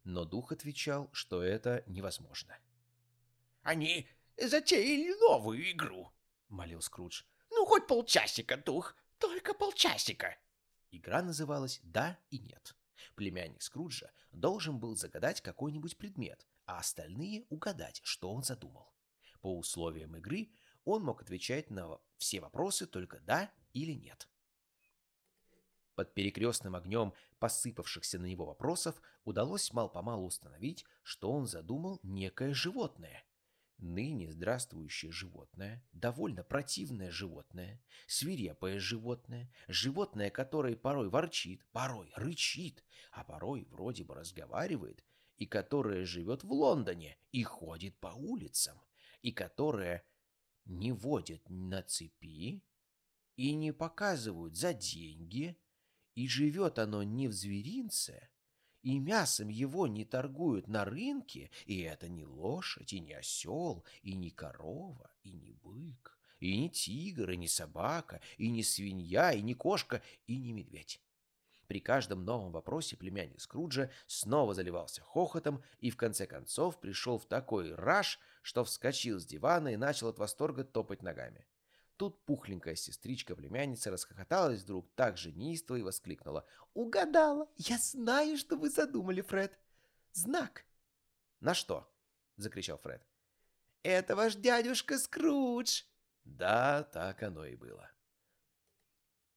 [0.05, 2.57] Но дух отвечал, что это невозможно.
[3.63, 6.13] «Они затеяли новую игру»,—
[6.49, 7.25] молил Скрудж.
[7.51, 10.37] «Ну, хоть полчасика, дух, только полчасика».
[10.91, 12.77] Игра называлась «Да и нет».
[13.15, 18.93] Племянник Скруджа должен был загадать какой-нибудь предмет, а остальные угадать, что он задумал.
[19.41, 20.51] По условиям игры
[20.85, 24.29] он мог отвечать на все вопросы только «да» или «нет».
[25.95, 33.25] Под перекрестным огнем посыпавшихся на него вопросов удалось мал-помалу установить, что он задумал некое животное.
[33.79, 43.25] Ныне здравствующее животное, довольно противное животное, свирепое животное, животное, которое порой ворчит, порой рычит, а
[43.25, 45.05] порой вроде бы разговаривает,
[45.37, 48.81] и которое живет в Лондоне и ходит по улицам,
[49.23, 50.05] и которое
[50.65, 52.63] не водит на цепи
[53.37, 55.59] и не показывают за деньги,
[56.15, 58.29] и живет оно не в зверинце,
[58.83, 64.15] и мясом его не торгуют на рынке, и это не лошадь, и не осел, и
[64.15, 69.41] не корова, и не бык, и не тигр, и не собака, и не свинья, и
[69.41, 71.01] не кошка, и не медведь.
[71.67, 77.25] При каждом новом вопросе племянник Скруджа снова заливался хохотом и в конце концов пришел в
[77.25, 81.47] такой раж, что вскочил с дивана и начал от восторга топать ногами.
[81.97, 86.45] Тут пухленькая сестричка-племянница расхохоталась вдруг так же неистово и воскликнула.
[86.75, 87.49] «Угадала!
[87.57, 89.59] Я знаю, что вы задумали, Фред!
[90.13, 90.65] Знак!»
[91.41, 91.89] «На что?»—
[92.37, 93.07] закричал Фред.
[93.83, 95.83] «Это ваш дядюшка Скрудж!»
[96.25, 97.91] Да, так оно и было.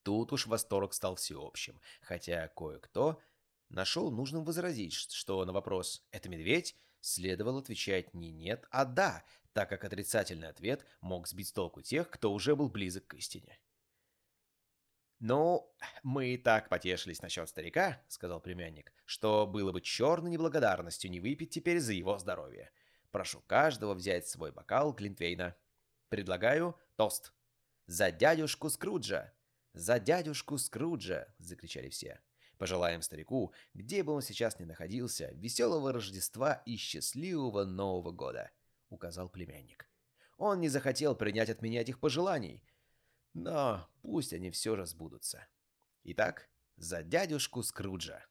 [0.04, 3.22] Тут уж восторг стал всеобщим, хотя кое-кто
[3.70, 9.24] нашел нужным возразить, что на вопрос «это медведь?» следовало отвечать не «нет», а «да»,
[9.58, 13.58] так как отрицательный ответ мог сбить с толку тех, кто уже был близок к истине.
[15.18, 21.20] «Ну, мы и так потешились насчет старика»,— сказал племянник, «что было бы черной неблагодарностью не
[21.20, 22.70] выпить теперь за его здоровье.
[23.10, 25.56] Прошу каждого взять свой бокал Глинтвейна.
[26.10, 27.34] Предлагаю тост.
[27.88, 29.34] За дядюшку Скруджа!
[29.74, 32.22] За дядюшку Скруджа!»— закричали все.
[32.60, 38.52] Пожелаем старику, где бы он сейчас ни находился, веселого Рождества и счастливого Нового года.—
[38.90, 39.90] указал племянник.
[40.38, 42.64] «Он не захотел принять от меня этих пожеланий,
[43.34, 45.48] но пусть они все же сбудутся.
[46.04, 48.26] Итак, за дядюшку Скруджа!»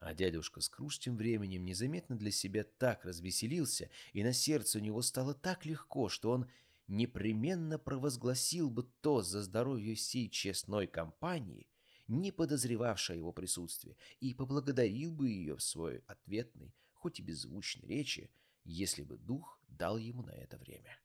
[0.00, 5.02] А дядюшка Скрудж тем временем незаметно для себя так развеселился, и на сердце у него
[5.02, 6.50] стало так легко, что он
[6.88, 11.68] непременно провозгласил бы то за здоровье всей честной компании,
[12.08, 18.30] не подозревавшей его присутствие, и поблагодарил бы ее в свой ответной, хоть и беззвучной речи,
[18.64, 20.98] если бы дух дал ему на это время.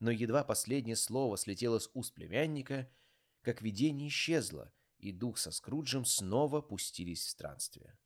[0.00, 2.90] Но едва последнее слово слетело с уст племянника,
[3.42, 7.98] как видение исчезло, и дух со Скруджем снова пустились в странствие.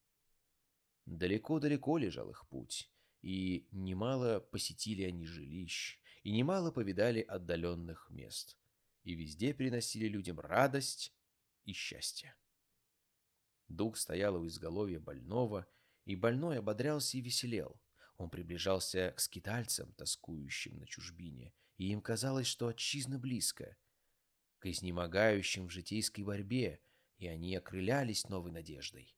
[1.07, 2.91] Далеко-далеко лежал их путь,
[3.23, 8.59] и немало посетили они жилищ, и немало повидали отдаленных мест,
[9.05, 11.15] и везде приносили людям радость
[11.65, 12.35] и счастье.
[13.69, 15.67] Дух стоял у изголовья больного,
[16.05, 17.81] и больной ободрялся и веселел—
[18.19, 23.77] он приближался к скитальцам, тоскующим на чужбине, и им казалось, что отчизна близко.
[24.59, 26.81] К изнемогающим в житейской борьбе,
[27.19, 29.17] и они окрылялись новой надеждой.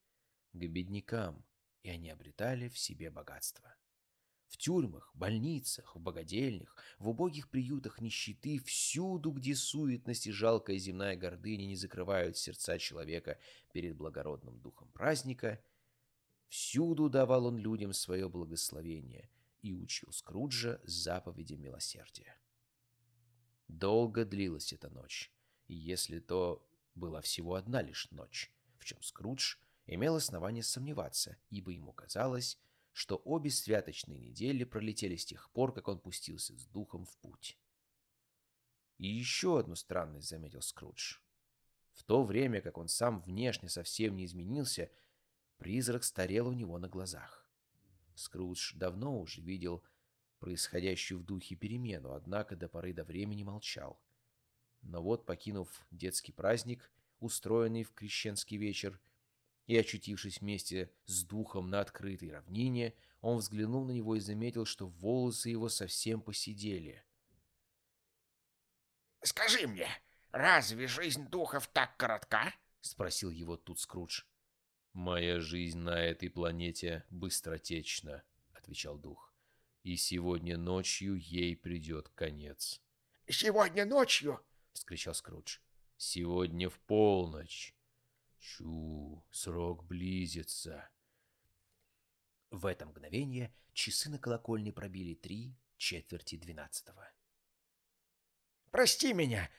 [0.53, 1.43] К беднякам,
[1.81, 3.75] и они обретали в себе богатство.
[4.47, 11.15] В тюрьмах, больницах, в богадельнях, в убогих приютах нищеты, всюду, где суетность и жалкая земная
[11.15, 13.39] гордыня не закрывают сердца человека
[13.73, 15.59] перед благородным духом праздника—
[16.51, 19.29] Всюду давал он людям свое благословение
[19.61, 22.37] и учил Скруджа заповедям милосердия.
[23.69, 25.31] Долго длилась эта ночь,
[25.67, 31.71] и если то была всего одна лишь ночь, в чем Скрудж имел основание сомневаться, ибо
[31.71, 32.59] ему казалось,
[32.91, 37.57] что обе святочные недели пролетели с тех пор, как он пустился с духом в путь.
[38.97, 41.19] И еще одну странность заметил Скрудж.
[41.93, 44.91] В то время, как он сам внешне совсем не изменился,
[45.61, 47.47] призрак старел у него на глазах.
[48.15, 49.83] Скрудж давно уже видел
[50.39, 54.01] происходящую в духе перемену, однако до поры до времени молчал.
[54.81, 58.99] Но вот, покинув детский праздник, устроенный в крещенский вечер,
[59.67, 64.87] и очутившись вместе с духом на открытой равнине, он взглянул на него и заметил, что
[64.87, 67.05] волосы его совсем посидели.
[69.21, 69.87] «Скажи мне,
[70.31, 72.51] разве жизнь духов так коротка?»—
[72.81, 74.23] спросил его тут Скрудж.
[74.93, 78.23] «Моя жизнь на этой планете быстротечна»,—
[78.53, 79.33] отвечал дух.
[79.83, 82.81] «И сегодня ночью ей придет конец».
[83.27, 85.59] «Сегодня ночью?»— вскричал Скрудж.
[85.95, 87.73] «Сегодня в полночь».
[88.37, 90.89] «Чу, срок близится».
[92.49, 97.09] В это мгновение часы на колокольне пробили три четверти двенадцатого.
[98.71, 99.49] «Прости меня,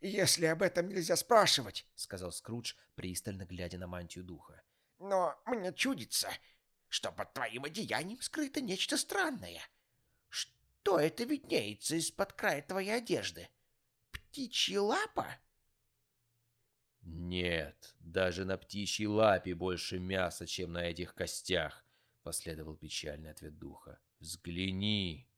[0.00, 4.62] если об этом нельзя спрашивать»,— сказал Скрудж, пристально глядя на мантию духа.
[4.98, 6.30] «Но мне чудится,
[6.88, 9.62] что под твоим одеянием скрыто нечто странное.
[10.28, 13.48] Что это виднеется из-под края твоей одежды?
[14.10, 15.26] Птичья лапа?»
[17.02, 21.84] «Нет, даже на птичьей лапе больше мяса, чем на этих костях»,—
[22.22, 23.98] последовал печальный ответ духа.
[24.20, 25.28] «Взгляни!»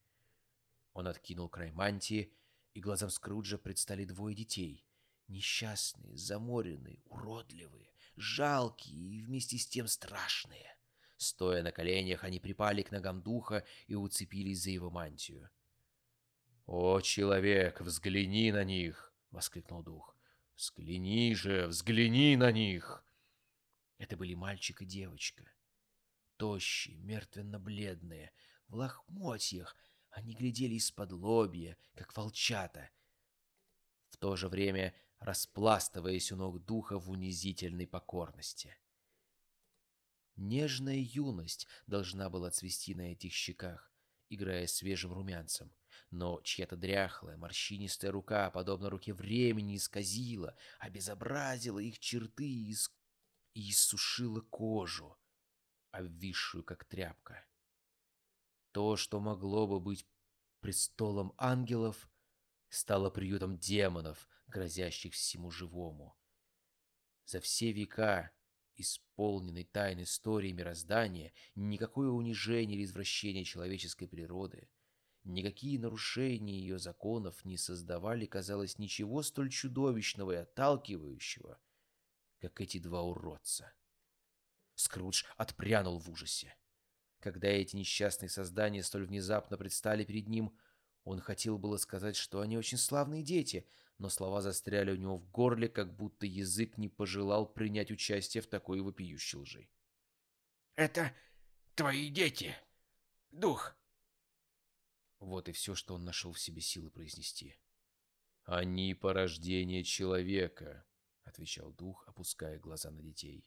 [0.95, 2.33] Он откинул край мантии,
[2.75, 4.85] и глазам Скруджа предстали двое детей.
[5.29, 10.77] Несчастные, заморенные, уродливые, жалкие и вместе с тем страшные.
[11.17, 15.51] Стоя на коленях, они припали к ногам духа и уцепились за его мантию.
[16.67, 20.17] «О, человек, взгляни на них!»— воскликнул дух.
[20.57, 23.05] «Взгляни же, взгляни на них!»
[23.99, 25.45] Это были мальчик и девочка.
[26.37, 28.33] Тощие, мертвенно-бледные,
[28.69, 29.77] в лохмотьях,
[30.11, 32.91] они глядели из-под лобья, как волчата,
[34.11, 38.77] в то же время распластываясь у ног духа в унизительной покорности.
[40.37, 43.93] Нежная юность должна была цвести на этих щеках,
[44.31, 45.71] играя свежим румянцем,
[46.11, 52.91] но чья-то дряхлая, морщинистая рука, подобно руке времени, исказила, обезобразила их черты и, ис...
[53.53, 55.19] и иссушила кожу,
[55.91, 57.45] обвисшую, как тряпка.
[58.73, 60.07] То, что могло бы быть
[60.61, 62.09] престолом ангелов,
[62.71, 66.17] стало приютом демонов, грозящих всему живому.
[67.25, 68.33] За все века,
[68.75, 74.69] исполненной тайной истории мироздания, никакое унижение или извращение человеческой природы,
[75.25, 81.61] никакие нарушения ее законов не создавали, казалось, ничего столь чудовищного и отталкивающего,
[82.41, 83.73] как эти два уродца.
[84.75, 86.57] Скрудж отпрянул в ужасе.
[87.19, 90.57] Когда эти несчастные создания столь внезапно предстали перед ним,
[91.05, 93.67] он хотел было сказать, что они очень славные дети,
[94.01, 98.47] но слова застряли у него в горле, как будто язык не пожелал принять участие в
[98.47, 99.69] такой вопиющей лжи.
[100.75, 101.15] «Это
[101.75, 102.57] твои дети,
[103.31, 103.77] дух!»
[105.19, 107.55] Вот и все, что он нашел в себе силы произнести.
[108.45, 110.87] «Они порождение человека»,—
[111.25, 113.47] отвечал дух, опуская глаза на детей.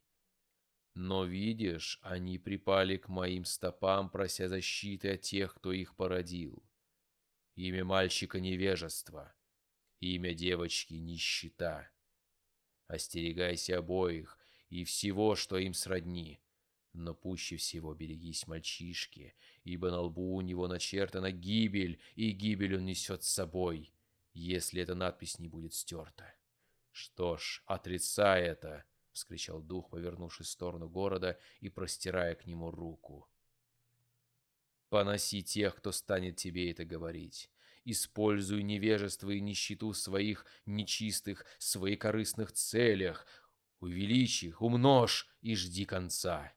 [0.93, 6.63] Но видишь, они припали к моим стопам, прося защиты от тех, кто их породил.
[7.55, 9.33] Имя мальчика— невежество,
[10.03, 11.89] имя девочки— нищета.
[12.87, 14.37] Остерегайся обоих
[14.69, 16.39] и всего, что им сродни.
[16.91, 22.85] Но пуще всего берегись мальчишки, ибо на лбу у него начертана гибель, и гибель он
[22.85, 23.91] несет с собой,
[24.33, 26.35] если эта надпись не будет стерта.
[26.91, 33.29] Что ж, отрицай это,— вскричал дух, повернувшись в сторону города и простирая к нему руку.
[34.89, 37.49] «Поноси тех, кто станет тебе это говорить.
[37.85, 43.25] Используй невежество и нищету в своих нечистых, своекорыстных целях.
[43.79, 46.53] Увеличь их, умножь и жди конца».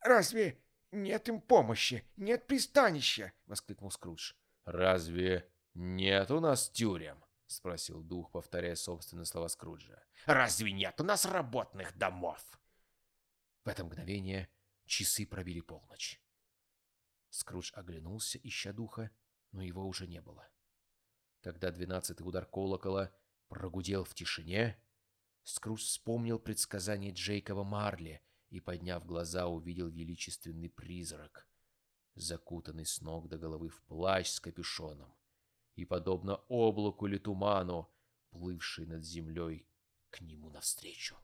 [0.00, 0.62] «Разве
[0.92, 4.34] нет им помощи, нет пристанища?»— воскликнул Скрудж.
[4.64, 10.02] «Разве нет у нас тюрем?»— спросил дух, повторяя собственные слова Скруджа.
[10.26, 12.44] «Разве нет у нас работных домов?»
[13.64, 14.48] В это мгновение
[14.84, 16.20] часы пробили полночь.
[17.30, 19.10] Скрудж оглянулся, ища духа,
[19.52, 20.48] но его уже не было.
[21.40, 23.12] Когда двенадцатый удар колокола
[23.48, 24.80] прогудел в тишине,
[25.42, 31.48] Скрудж вспомнил предсказание Джейкова Марли и, подняв глаза, увидел величественный призрак,
[32.14, 35.14] закутанный с ног до головы в плащ с капюшоном
[35.74, 37.90] и, подобно облаку или туману,
[38.30, 39.66] плывший над землей
[40.10, 41.16] к нему навстречу.